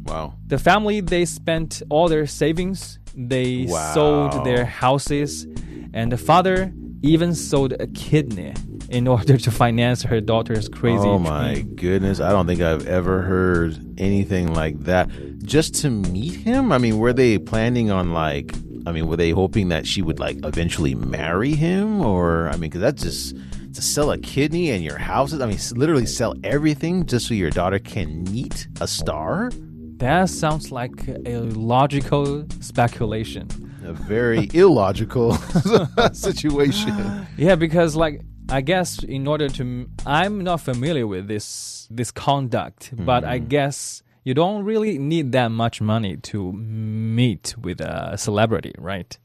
[0.07, 0.35] wow.
[0.47, 3.95] The family they spent all their savings, they Wow.
[3.95, 5.47] sold their houses,
[5.93, 6.73] and the father
[7.03, 8.53] even sold a kidney
[8.95, 11.75] in order to finance her daughter's crazy Oh my dream.
[11.77, 12.21] goodness.
[12.21, 15.09] I don't think I've ever heard anything like that.
[15.43, 16.73] Just to meet him?
[16.73, 18.55] I mean, were they planning on like
[18.87, 22.71] I mean, were they hoping that she would like eventually marry him or I mean,
[22.71, 23.37] cuz that's just
[23.75, 27.51] to sell a kidney and your houses, I mean, literally sell everything just so your
[27.51, 29.51] daughter can meet a star?
[29.99, 30.93] That sounds like
[31.27, 33.49] a logical speculation.
[33.85, 35.33] A very illogical
[36.13, 37.27] situation.
[37.37, 38.21] Yeah, because like
[38.55, 44.05] I guess in order to I'm not familiar with this this conduct, but I guess
[44.23, 49.19] you don't really need that much money to meet with a celebrity, right?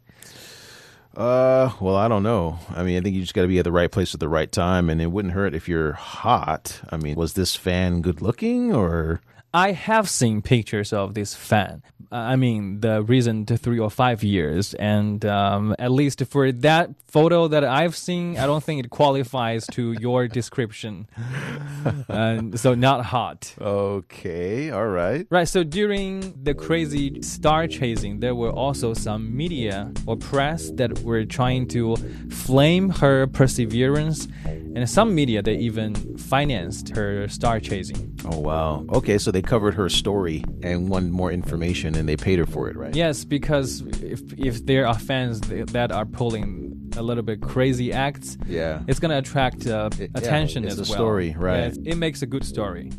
[1.16, 2.58] Uh, well, I don't know.
[2.76, 4.28] I mean, I think you just got to be at the right place at the
[4.30, 6.82] right time, and it wouldn't hurt if you're hot.
[6.90, 9.22] I mean, was this fan good looking or?
[9.54, 11.84] I have seen pictures of this fan.
[12.12, 16.52] Uh, I mean, the reason to three or five years, and um, at least for
[16.52, 21.08] that photo that I've seen, I don't think it qualifies to your description.
[22.08, 23.54] and so not hot.
[23.62, 25.28] Okay, all right.
[25.30, 31.00] Right, so during the crazy star chasing, there were also some media or press that
[31.04, 31.96] were trying to
[32.32, 34.28] flame her perseverance,
[34.80, 38.02] and some media they even financed her star chasing.
[38.32, 38.86] Oh wow.
[38.94, 42.70] Okay, so they covered her story and wanted more information, and they paid her for
[42.70, 42.96] it, right?
[42.96, 43.82] Yes, because
[44.14, 45.42] if if there are fans
[45.78, 46.48] that are pulling
[46.98, 48.82] a little bit crazy acts, Yeah.
[48.88, 50.98] it's gonna attract uh, It- yeah, attention it's as a well.
[51.00, 51.58] story, right.
[51.60, 52.90] Yeah, it- it makes a good story.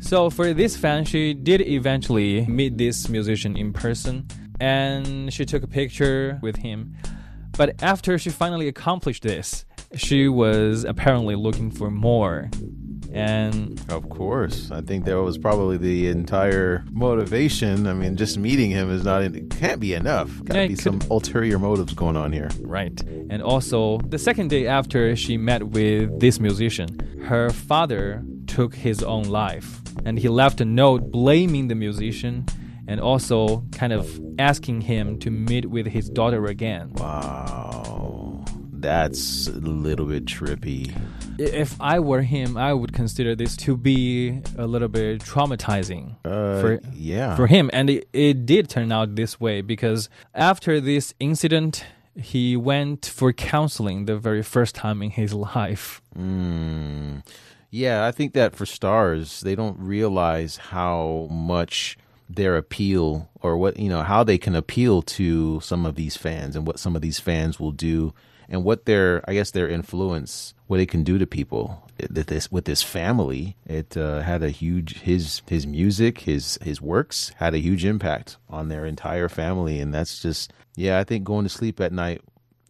[0.00, 4.26] So for this fan, she did eventually meet this musician in person,
[4.60, 6.94] and she took a picture with him.
[7.56, 9.64] But after she finally accomplished this,
[9.96, 12.50] she was apparently looking for more.
[13.12, 17.86] And Of course, I think that was probably the entire motivation.
[17.86, 20.28] I mean, just meeting him is not it can't be enough.
[20.44, 22.48] Got to Yeah, be some ulterior motives going on here.
[22.60, 23.00] Right.
[23.30, 26.88] And also, the second day after she met with this musician,
[27.26, 29.80] her father took his own life.
[30.04, 32.46] And he left a note blaming the musician
[32.88, 36.90] and also kind of asking him to meet with his daughter again.
[36.94, 37.93] Wow,
[38.84, 40.94] that's a little bit trippy.
[41.38, 46.60] If I were him, I would consider this to be a little bit traumatizing Uh,
[46.60, 51.14] for yeah, for him and it, it did turn out this way because after this
[51.18, 57.24] incident he went for counseling the very first time in his life Mm.
[57.70, 61.98] Yeah, I think that for stars, they don't realize how much
[62.30, 66.54] their appeal or what, you know, how they can appeal to some of these fans
[66.54, 68.14] and what some of these fans will do
[68.48, 71.82] and what their, I guess, their influence, what it can do to people.
[71.98, 76.58] It- That this with this family, it uh, had a huge his his music, his
[76.62, 80.98] his works had a huge impact on their entire family, and that's just yeah.
[80.98, 82.20] I think going to sleep at night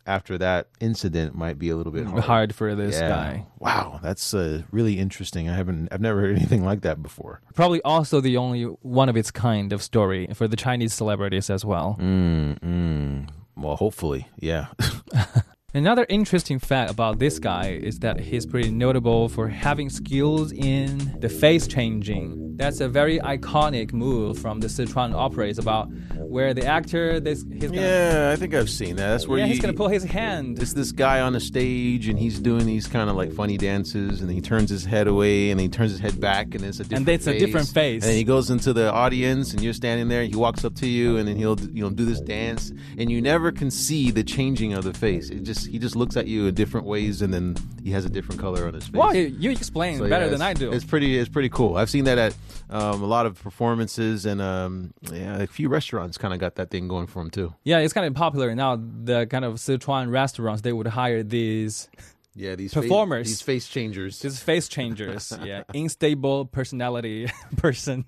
[0.06, 2.24] after that incident might be a little bit hard.
[2.24, 5.48] hard for this guy Wow, that's uh, really interesting.
[5.48, 7.40] I haven't, I've never heard anything like that before.
[7.54, 11.64] probably also the only one of its kind of story for the chinese celebrities as
[11.64, 13.28] well Mm, mm.
[13.56, 14.66] Well, hopefully, yeah.
[15.76, 21.18] Another interesting fact about this guy is that he's pretty notable for having skills in
[21.18, 22.56] the face changing.
[22.56, 25.48] That's a very iconic move from the Sichuan opera.
[25.48, 29.08] It's about where the actor this he's gonna, yeah, I think I've seen that.
[29.08, 30.62] That's where yeah, you, he's gonna pull his hand.
[30.62, 34.20] It's this guy on the stage, and he's doing these kind of like funny dances,
[34.20, 36.84] and he turns his head away, and he turns his head back, and it's a
[36.84, 37.08] different.
[37.08, 38.04] And it's a different face.
[38.04, 40.22] And he goes into the audience, and you're standing there.
[40.22, 43.10] and He walks up to you, and then he'll you know do this dance, and
[43.10, 45.30] you never can see the changing of the face.
[45.30, 48.08] It just he just looks at you in different ways, and then he has a
[48.10, 48.94] different color on his face.
[48.94, 50.72] Well, you, explain So, better yeah, than I do.
[50.72, 51.18] It's pretty.
[51.18, 51.76] It's pretty cool.
[51.76, 52.34] I've seen that at
[52.70, 56.70] um, a lot of performances, and um, yeah, a few restaurants kind of got that
[56.70, 57.54] thing going for them too.
[57.64, 58.76] Yeah, it's kind of popular now.
[58.76, 61.88] The kind of Sichuan restaurants they would hire these
[62.34, 63.28] Yeah, these Performers.
[63.28, 64.20] these face changers.
[64.20, 65.32] these face changers.
[65.44, 68.06] yeah, unstable personality person.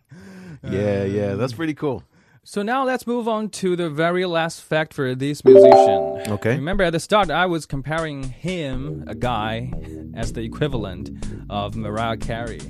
[0.69, 2.03] yeah, yeah, that's pretty cool.
[2.49, 6.23] So now let's move on to the very last fact for this musician.
[6.29, 6.55] Okay.
[6.55, 9.73] Remember at the start I was comparing him, a guy,
[10.15, 11.11] as the equivalent
[11.51, 12.61] of Mariah Carey.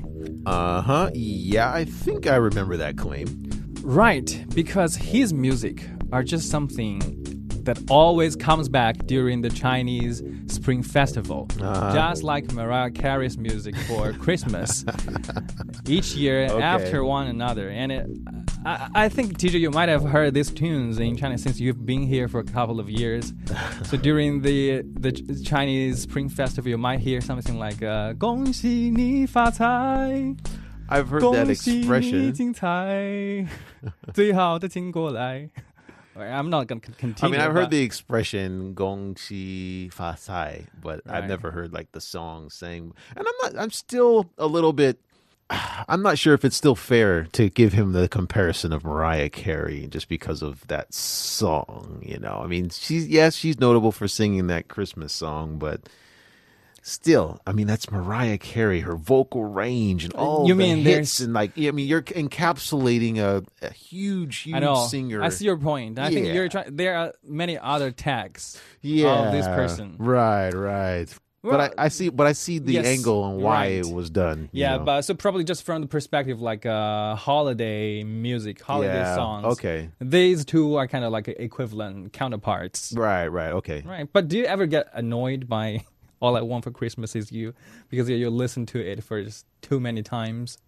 [0.47, 1.11] Uh huh.
[1.13, 3.29] Yeah, I think I remember that claim.
[3.83, 7.23] Right, because his music are just something
[7.65, 11.93] that always comes back during the Chinese Spring Festival, Uh-huh.
[11.93, 14.87] just like Mariah Carey's music for Christmas.
[15.87, 16.63] Each year Okay.
[16.63, 18.07] after one another, and it,
[18.66, 22.04] I, I think TJ, you might have heard these tunes in China since you've been
[22.04, 23.34] here for a couple of years.
[23.84, 30.36] so during the the Ch- Chinese Spring Festival, you might hear something like uh, "恭喜你发财."
[30.90, 32.32] I've heard that 恭喜你 expression.
[32.34, 33.48] 精彩，
[34.14, 35.50] 最好的请过来。
[36.14, 37.32] Alright, I'm not gonna con- I continue.
[37.32, 41.28] mean, I've heard but- the expression "gong xi fa sai," but I've Right.
[41.30, 42.92] never heard like the song saying.
[43.16, 43.56] And I'm not.
[43.58, 44.98] I'm still a little bit.
[45.51, 49.87] I'm not sure if it's still fair to give him the comparison of Mariah Carey
[49.87, 52.03] just because of that song.
[52.05, 55.89] You know, I mean, she's yes, she's notable for singing that Christmas song, but
[56.83, 61.21] still, I mean, that's Mariah Carey, her vocal range and all You the mean hits
[61.21, 64.87] and like, I mean, you're encapsulating a, a huge, huge I know.
[64.87, 65.23] singer.
[65.23, 65.99] I see your point.
[65.99, 66.75] I think you're trying.
[66.75, 69.97] There are many other tags yeah, of this person.
[69.99, 71.13] Right, right.
[71.47, 73.67] Well, but I, I see, but I see the yes, angle on why right.
[73.75, 74.49] it was done.
[74.53, 74.85] Yeah, know?
[74.85, 79.45] but so probably just from the perspective like uh, holiday music, holiday Yeah, songs.
[79.45, 79.91] okay.
[80.01, 82.93] These two are kind of like equivalent counterparts.
[82.97, 83.83] right, right, okay.
[83.87, 84.09] Right.
[84.13, 85.85] But do you ever get annoyed by
[86.21, 87.55] All I Want for Christmas Is You
[87.89, 90.59] because you, you listen to it for just too many times?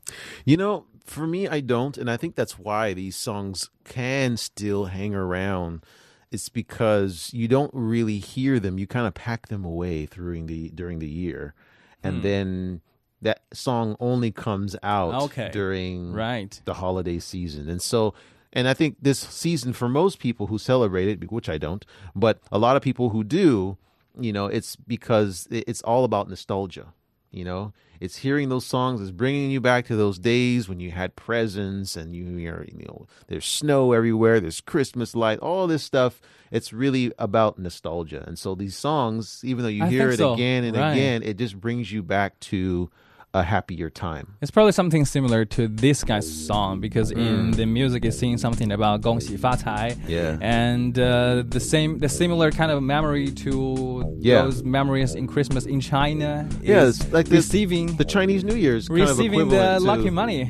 [0.45, 4.87] You know, for me, I don't, and I think that's why these songs can still
[4.87, 5.83] hang around.
[6.31, 10.69] It's because you don't really hear them; you kind of pack them away during the
[10.71, 11.55] during the year,
[12.03, 12.23] and Hmm.
[12.23, 12.81] then
[13.23, 15.51] that song only comes out Okay.
[15.51, 16.61] during Right.
[16.65, 17.69] the holiday season.
[17.69, 18.15] And so,
[18.53, 22.41] and I think this season for most people who celebrate it, which I don't, but
[22.53, 23.77] a lot of people who do,
[24.21, 26.93] you know, it's because it's all about nostalgia.
[27.33, 30.91] You know, it's hearing those songs, it's bringing you back to those days when you
[30.91, 35.83] had presents and you, you're, you know, there's snow everywhere, there's Christmas light, all this
[35.83, 36.21] stuff.
[36.51, 38.25] It's really about nostalgia.
[38.27, 40.35] And so these songs, even though you I hear it so.
[40.35, 40.93] again and Right.
[40.93, 42.91] again, it just brings you back to
[43.36, 44.28] a happier time.
[44.44, 48.72] It's probably something similar to this guy's song because in the music it's saying something
[48.72, 49.90] about 恭喜发财.
[50.06, 50.08] Mm.
[50.08, 50.38] Yeah.
[50.40, 54.44] And uh, the same, the similar kind of memory to Yeah.
[54.44, 56.48] those memories in Christmas in China.
[56.62, 59.80] Yeah, is it's like the- receiving The Chinese New Year's kind of receiving the equivalent
[59.82, 60.50] to- lucky money.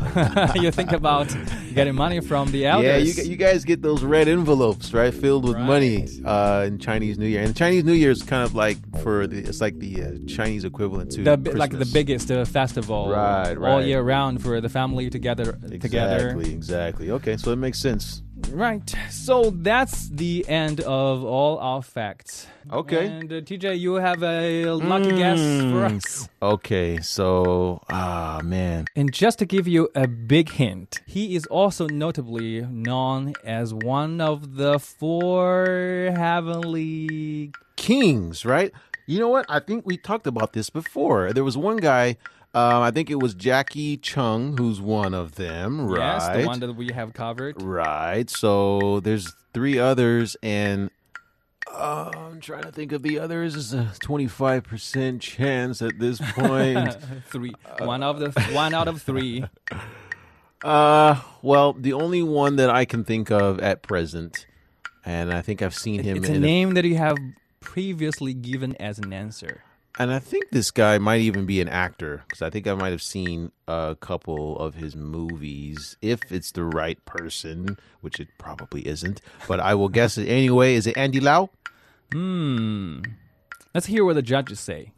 [0.55, 1.35] you think about
[1.73, 2.85] getting money from the elders.
[2.85, 6.79] Yeah, you, g- you guys get those red envelopes, right, filled with money uh, in
[6.79, 7.41] Chinese New Year.
[7.41, 10.63] And Chinese New Year is kind of like for the, it's like the uh, Chinese
[10.63, 11.93] equivalent to the, bi- like the Christmas.
[12.16, 13.86] biggest uh, festival Right, all right.
[13.86, 17.10] year round for the family together together Exactly, exactly.
[17.10, 18.22] Okay, so it makes sense.
[18.52, 23.06] right so that's the end of all our facts Okay.
[23.06, 25.40] and uh, tj you have a lucky guess
[25.70, 31.34] for us Okay, so ah man, and just to give you a big hint he
[31.36, 38.72] is also notably known as one of the four heavenly Kings, right?
[39.06, 39.46] You know what?
[39.48, 41.32] I think we talked about this before.
[41.32, 42.16] There was one guy.
[42.54, 46.16] Um, I think it was Jacky Cheung, who's one of them, right?
[46.16, 48.28] yes the one that we have covered Right.
[48.30, 50.90] So there's three others, and
[51.70, 53.54] uh, I'm trying to think of the others.
[53.56, 56.96] It's a 25% chance at this point.
[57.28, 59.44] three one of the one out of three
[60.64, 64.46] uh, well, the only one that I can think of at present,
[65.04, 67.16] and I think I've seen him it's a name that you have
[67.66, 69.62] previously given as an answer
[69.98, 72.90] and I think this guy might even be an actor because I think I might
[72.90, 75.96] have seen a couple of his movies.
[76.02, 80.74] If it's the right person, which it probably isn't, but I will guess it anyway.
[80.74, 81.48] Is it Andy Lau?
[82.12, 83.00] Hmm.
[83.74, 84.92] Let's hear what the judges say.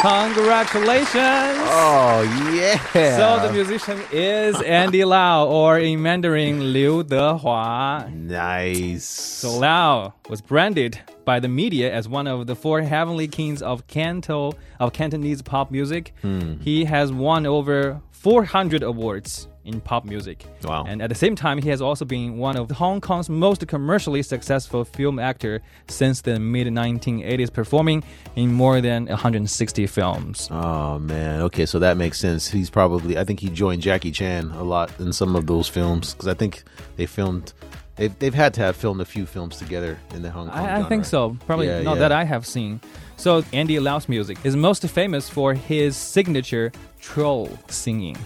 [0.00, 1.60] Congratulations!
[1.68, 2.22] Oh
[2.54, 2.78] yeah.
[3.18, 8.10] So the musician is Andy Lau, or in Mandarin, Liu Dehua.
[8.10, 9.04] nice.
[9.04, 13.86] So Lau was branded by the media as one of the four heavenly kings of
[13.88, 16.14] Canto of Cantonese pop music.
[16.22, 16.54] Hmm.
[16.60, 20.44] He has won over 400 awards in pop music.
[20.64, 20.84] Wow.
[20.88, 24.22] And at the same time, he has also been one of Hong Kong's most commercially
[24.22, 28.02] successful film actor since the mid 1980s, performing
[28.36, 30.48] in more than 160 films.
[30.50, 31.42] Oh man.
[31.42, 32.48] Okay, so that makes sense.
[32.48, 33.18] He's probably.
[33.18, 36.34] I think he joined Jackie Chan a lot in some of those films because I
[36.34, 36.62] think
[36.96, 37.52] they filmed.
[37.96, 40.58] They've, they've had to have filmed a few films together in the Hong Kong.
[40.58, 41.36] I, I think so.
[41.46, 42.00] Probably Yeah, not yeah.
[42.00, 42.80] that I have seen.
[43.18, 48.16] So Andy Lau's music is most famous for his signature troll singing.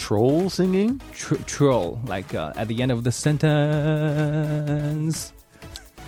[0.00, 1.00] Troll singing.
[1.12, 3.50] Tr- troll, like uh, at the end of the sentence.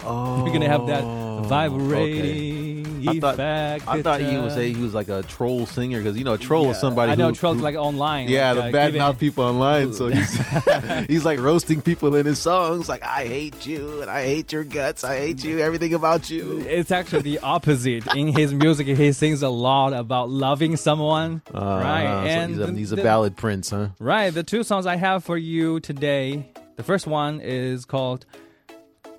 [0.04, 1.04] Oh, You're gonna have that
[1.46, 3.88] vibrating I thought- effect.
[3.88, 6.38] I thought he would say he was like a troll singer because you know a
[6.38, 7.10] troll is somebody.
[7.12, 8.28] I know who, trolls who- like online.
[8.28, 9.92] yeah, like, the uh, bad giving- mouth people online.
[9.92, 10.38] So he's
[11.08, 14.62] he's like roasting people in his songs, like I hate you and I hate your
[14.64, 16.60] guts, I hate you, everything about you.
[16.68, 18.06] It's actually the opposite.
[18.14, 21.42] In his music, he sings a lot about loving someone.
[21.52, 23.88] right, Uh, so and he's a, the- he's a the- ballad prince, huh?
[23.98, 24.30] Right.
[24.32, 26.48] The two songs I have for you today.
[26.76, 28.26] The first one is called.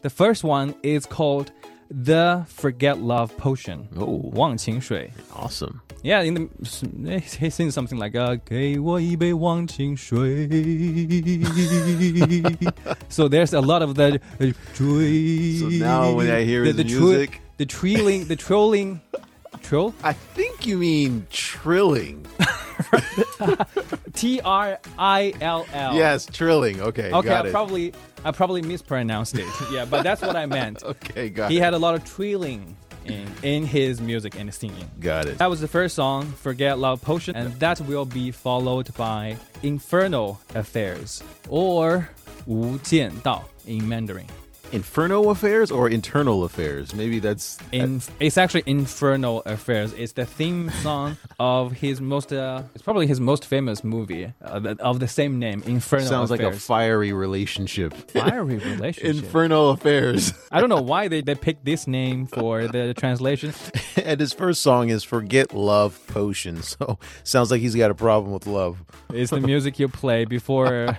[0.02, 1.50] The first one is called
[1.90, 4.30] "The Forget Love Potion." Oh.
[4.34, 5.11] 忘情水.
[5.34, 5.80] Awesome.
[6.02, 10.46] Yeah, in the he sings something like uh, 给我一杯忘情水.
[13.09, 16.84] so there's a lot of the uh, So now when I hear the, his the
[16.84, 19.00] music- the trilling, the trolling,
[19.62, 22.24] troll, I think you mean trilling.
[24.13, 25.95] T R I L L.
[25.95, 26.82] Yes, trilling.
[26.82, 27.34] Okay, okay.
[27.34, 27.51] I it.
[27.51, 27.93] probably
[28.24, 29.47] I probably mispronounced it.
[29.71, 30.84] yeah, but that's what I meant.
[30.84, 31.59] okay, got he it.
[31.59, 32.78] He had a lot of trilling.
[33.05, 34.89] In, in his music and singing.
[35.01, 35.38] Got it.
[35.38, 40.39] That was the first song, Forget Love Potion, and that will be followed by Infernal
[40.55, 42.09] Affairs or
[42.45, 44.28] Wu Jian Dao in Mandarin.
[44.74, 46.95] Inferno affairs or internal affairs?
[46.95, 49.93] Maybe that's In, it's actually Infernal Affairs.
[49.93, 54.76] It's the theme song of his most, uh, it's probably his most famous movie uh,
[54.80, 57.93] of the same name, Infernal sounds like a fiery relationship.
[58.09, 59.24] fiery relationship.
[59.24, 60.34] Infernal affairs.
[60.51, 63.53] I don't know why they, they picked this name for the translation.
[64.03, 68.34] and his first song is "Forget Love Potion." So sounds like he's got a problem
[68.34, 70.97] with love It's the music you play before,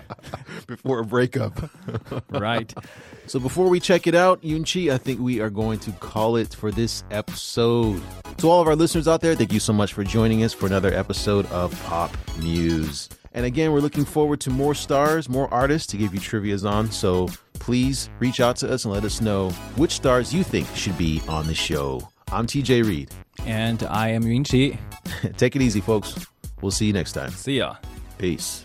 [0.68, 1.68] before a breakup.
[2.30, 2.72] right?
[3.26, 6.54] So before we check it out, Yunchi, I think we are going to call it
[6.54, 8.02] for this episode.
[8.38, 10.66] To all of our listeners out there, thank you so much for joining us for
[10.66, 13.08] another episode of Pop Muse.
[13.32, 16.90] And again, we're looking forward to more stars, more artists to give you trivia's on.
[16.90, 20.96] So please reach out to us and let us know which stars you think should
[20.96, 22.08] be on the show.
[22.30, 23.10] I'm TJ Reed.
[23.46, 24.78] And I am Yunqi.
[25.36, 26.26] Take it easy, folks.
[26.60, 27.30] We'll see you next time.
[27.30, 27.76] See ya.
[28.18, 28.64] Peace.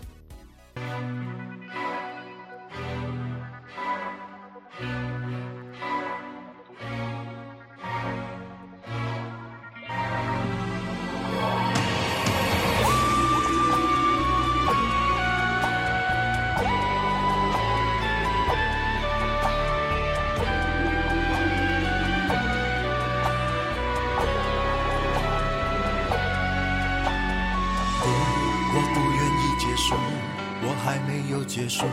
[31.50, 31.84] 结束，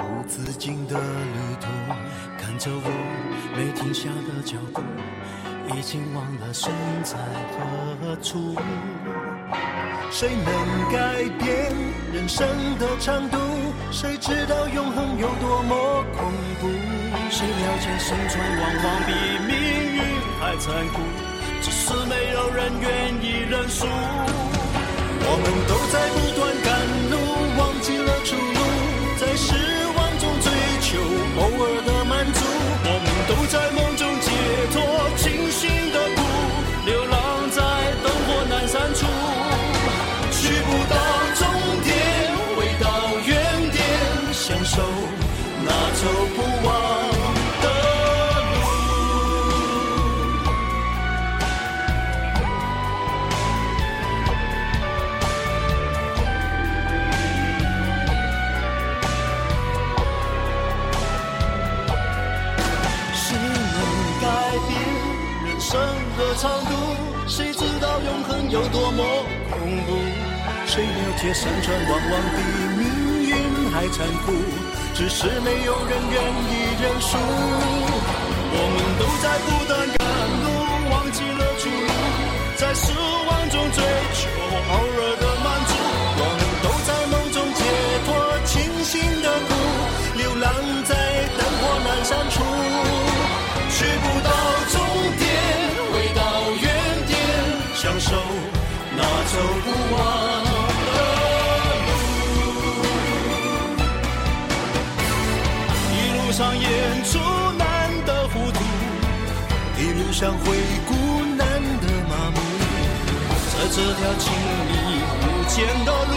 [0.00, 1.66] 无止境的旅途，
[2.40, 2.88] 看着我
[3.54, 4.80] 没停下的脚步，
[5.76, 6.72] 已经忘了身
[7.04, 7.18] 在
[7.52, 8.56] 何处。
[10.10, 11.70] 谁能改变
[12.14, 12.48] 人生
[12.78, 13.36] 的长度？
[13.90, 16.70] 谁知道永恒有多么恐怖？
[17.28, 19.12] 谁了解生存往往比
[19.52, 19.52] 命
[19.96, 20.00] 运
[20.40, 21.02] 还残酷？
[21.60, 22.88] 只是没有人愿
[23.20, 23.84] 意认输。
[25.24, 26.40] 我们都在不断
[68.52, 69.02] 有多么
[69.48, 69.96] 恐怖？
[70.66, 72.38] 谁了解山川往往比
[72.76, 72.84] 命
[73.24, 73.32] 运
[73.72, 74.32] 还残酷？
[74.92, 77.16] 只是没有人愿意认输。
[78.54, 80.04] 我们都在不断赶
[80.44, 80.46] 路，
[80.92, 81.88] 忘记了出路，
[82.56, 83.80] 在失望中追
[84.12, 84.20] 求
[84.68, 85.24] 偶尔的
[110.22, 110.56] 当回
[110.86, 110.94] 顾
[111.34, 112.38] 难得麻木。
[113.50, 114.30] 在这条亲
[114.70, 114.72] 密
[115.18, 116.14] 无间的路，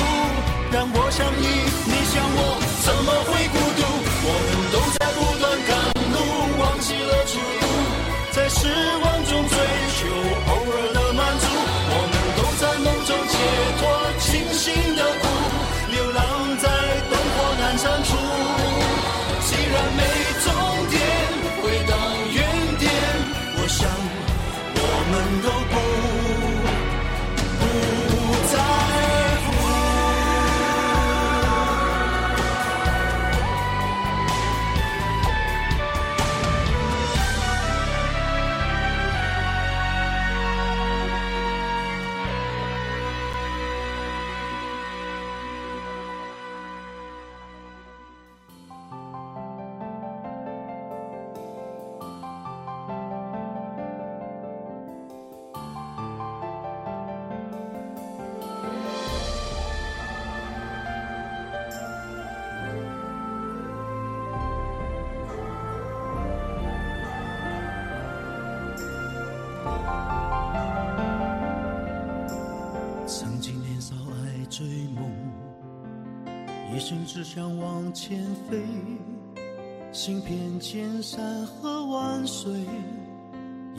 [0.72, 1.46] 让我想你，
[1.90, 2.40] 你想我，
[2.86, 3.82] 怎么会孤独？
[4.22, 5.74] 我们都在不断赶
[6.14, 6.18] 路，
[6.62, 7.66] 忘记了出路，
[8.30, 8.70] 在失
[9.02, 9.42] 望中
[76.76, 78.62] 一生只想往前飞，
[79.94, 82.52] 行遍千山和万水，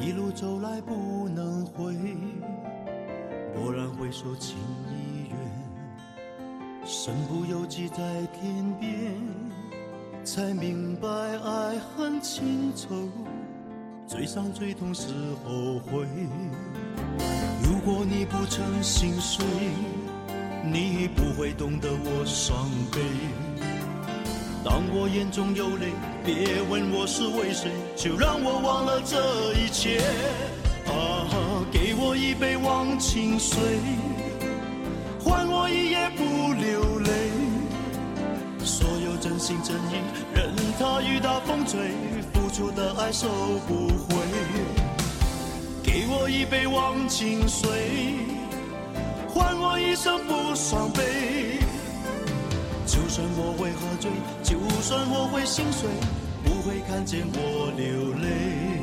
[0.00, 1.94] 一路走来不能回。
[3.54, 4.56] 蓦然回首，情
[4.88, 5.36] 已远，
[6.86, 9.12] 身不由己在天边，
[10.24, 13.10] 才明白爱恨情仇，
[14.06, 15.12] 最伤最痛是
[15.44, 16.06] 后悔。
[17.62, 19.44] 如果你不曾心碎，
[20.72, 23.00] 你不会懂得我伤悲。
[24.64, 25.92] 当我眼中有泪，
[26.24, 30.00] 别问我是为谁，就让我忘了这一切。
[30.88, 33.56] 啊，给我一杯忘情水，
[35.20, 37.10] 换我一夜不流泪。
[38.64, 40.02] 所有真心真意，
[40.34, 40.50] 任
[40.80, 41.92] 它雨打风吹，
[42.32, 43.28] 付出的爱收
[43.68, 44.16] 不回。
[45.82, 48.25] 给我一杯忘情水，
[49.36, 51.58] 换我一生不伤悲。
[52.86, 54.10] 就算我会喝醉，
[54.42, 55.90] 就算我会心碎，
[56.42, 58.75] 不会看见我流泪。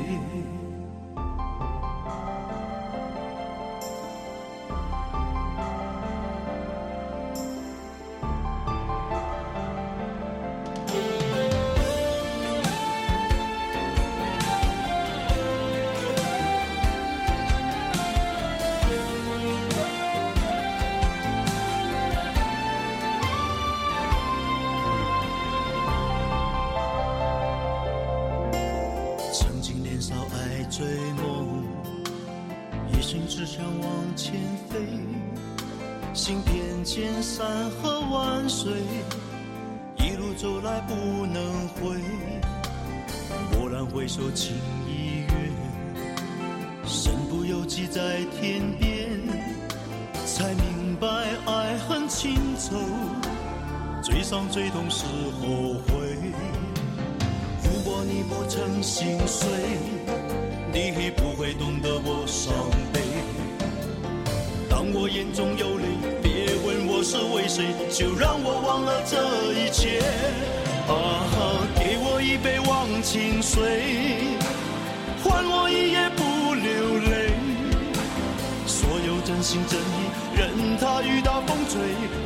[30.76, 30.84] 追
[31.22, 31.62] 梦，
[32.90, 34.34] 一生只想往前
[34.68, 34.80] 飞，
[36.12, 38.72] 行遍千山和万水，
[39.96, 42.00] 一路走来不能回。
[43.52, 44.56] 蓦然回首，情
[44.88, 45.52] 已远，
[46.84, 49.08] 身不由己在天边，
[50.26, 51.06] 才明白
[51.46, 52.74] 爱恨情仇，
[54.02, 55.04] 最伤最痛是
[55.40, 56.18] 后悔。
[57.62, 59.48] 如果你不曾心碎，
[60.74, 62.52] 你不会懂得我伤
[62.92, 63.00] 悲。
[64.68, 65.86] 当我眼中有泪，
[66.20, 69.16] 别问我是为谁，就让我忘了这
[69.54, 70.02] 一切。
[70.88, 71.22] 啊，
[71.78, 74.36] 给我一杯忘情水，
[75.22, 77.38] 换我一夜不流泪。
[78.66, 81.80] 所有真心真意，任它雨打风吹，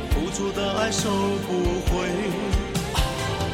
[0.09, 1.11] 付出的爱收
[1.45, 1.53] 不
[1.85, 2.09] 回。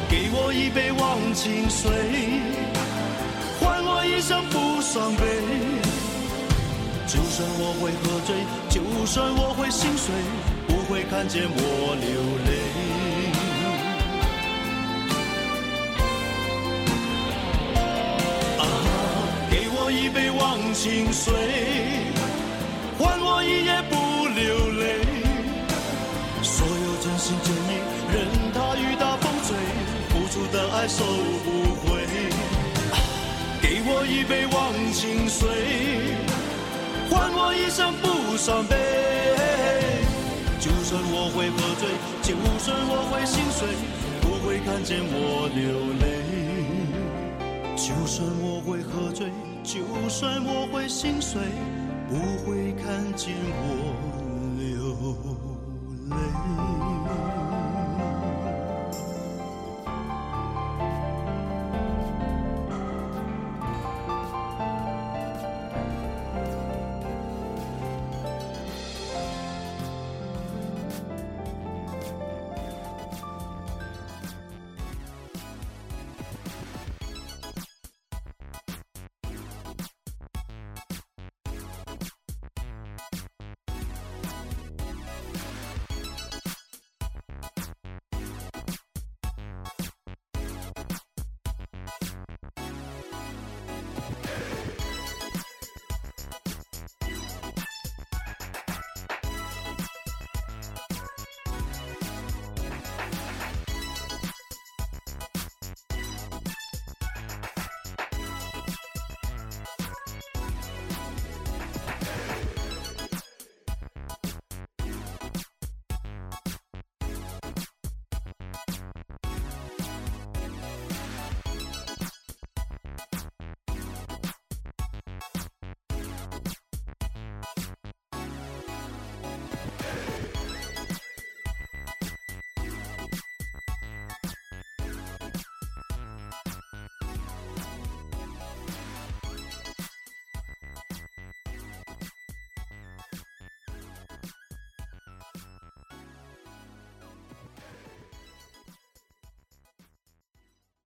[0.08, 1.92] 给我一杯忘情水，
[4.16, 5.26] 一生不伤悲。
[7.06, 8.34] 就算我会喝醉，
[8.70, 10.14] 就算我会心碎，
[10.66, 12.08] 不会看见我流
[12.46, 12.50] 泪。
[18.58, 18.64] 啊，
[19.50, 21.34] 给我一杯忘情水，
[22.98, 23.94] 换我一夜不
[24.28, 25.04] 流泪。
[26.42, 27.76] 所有真心真意，
[28.14, 29.54] 任它雨打风吹，
[30.08, 31.04] 付出的爱收
[31.44, 31.46] 不
[31.84, 32.05] 回。
[33.88, 35.48] 我一杯忘情水。
[37.08, 38.74] 换我一生不伤悲。
[40.58, 41.88] 就算我会喝醉，
[42.22, 43.68] 就算我会心碎，
[44.20, 46.04] 不会看见我流泪。
[47.76, 49.30] 就算我会喝醉，
[49.62, 51.40] 就算我会心碎，
[52.08, 54.25] 不会看见我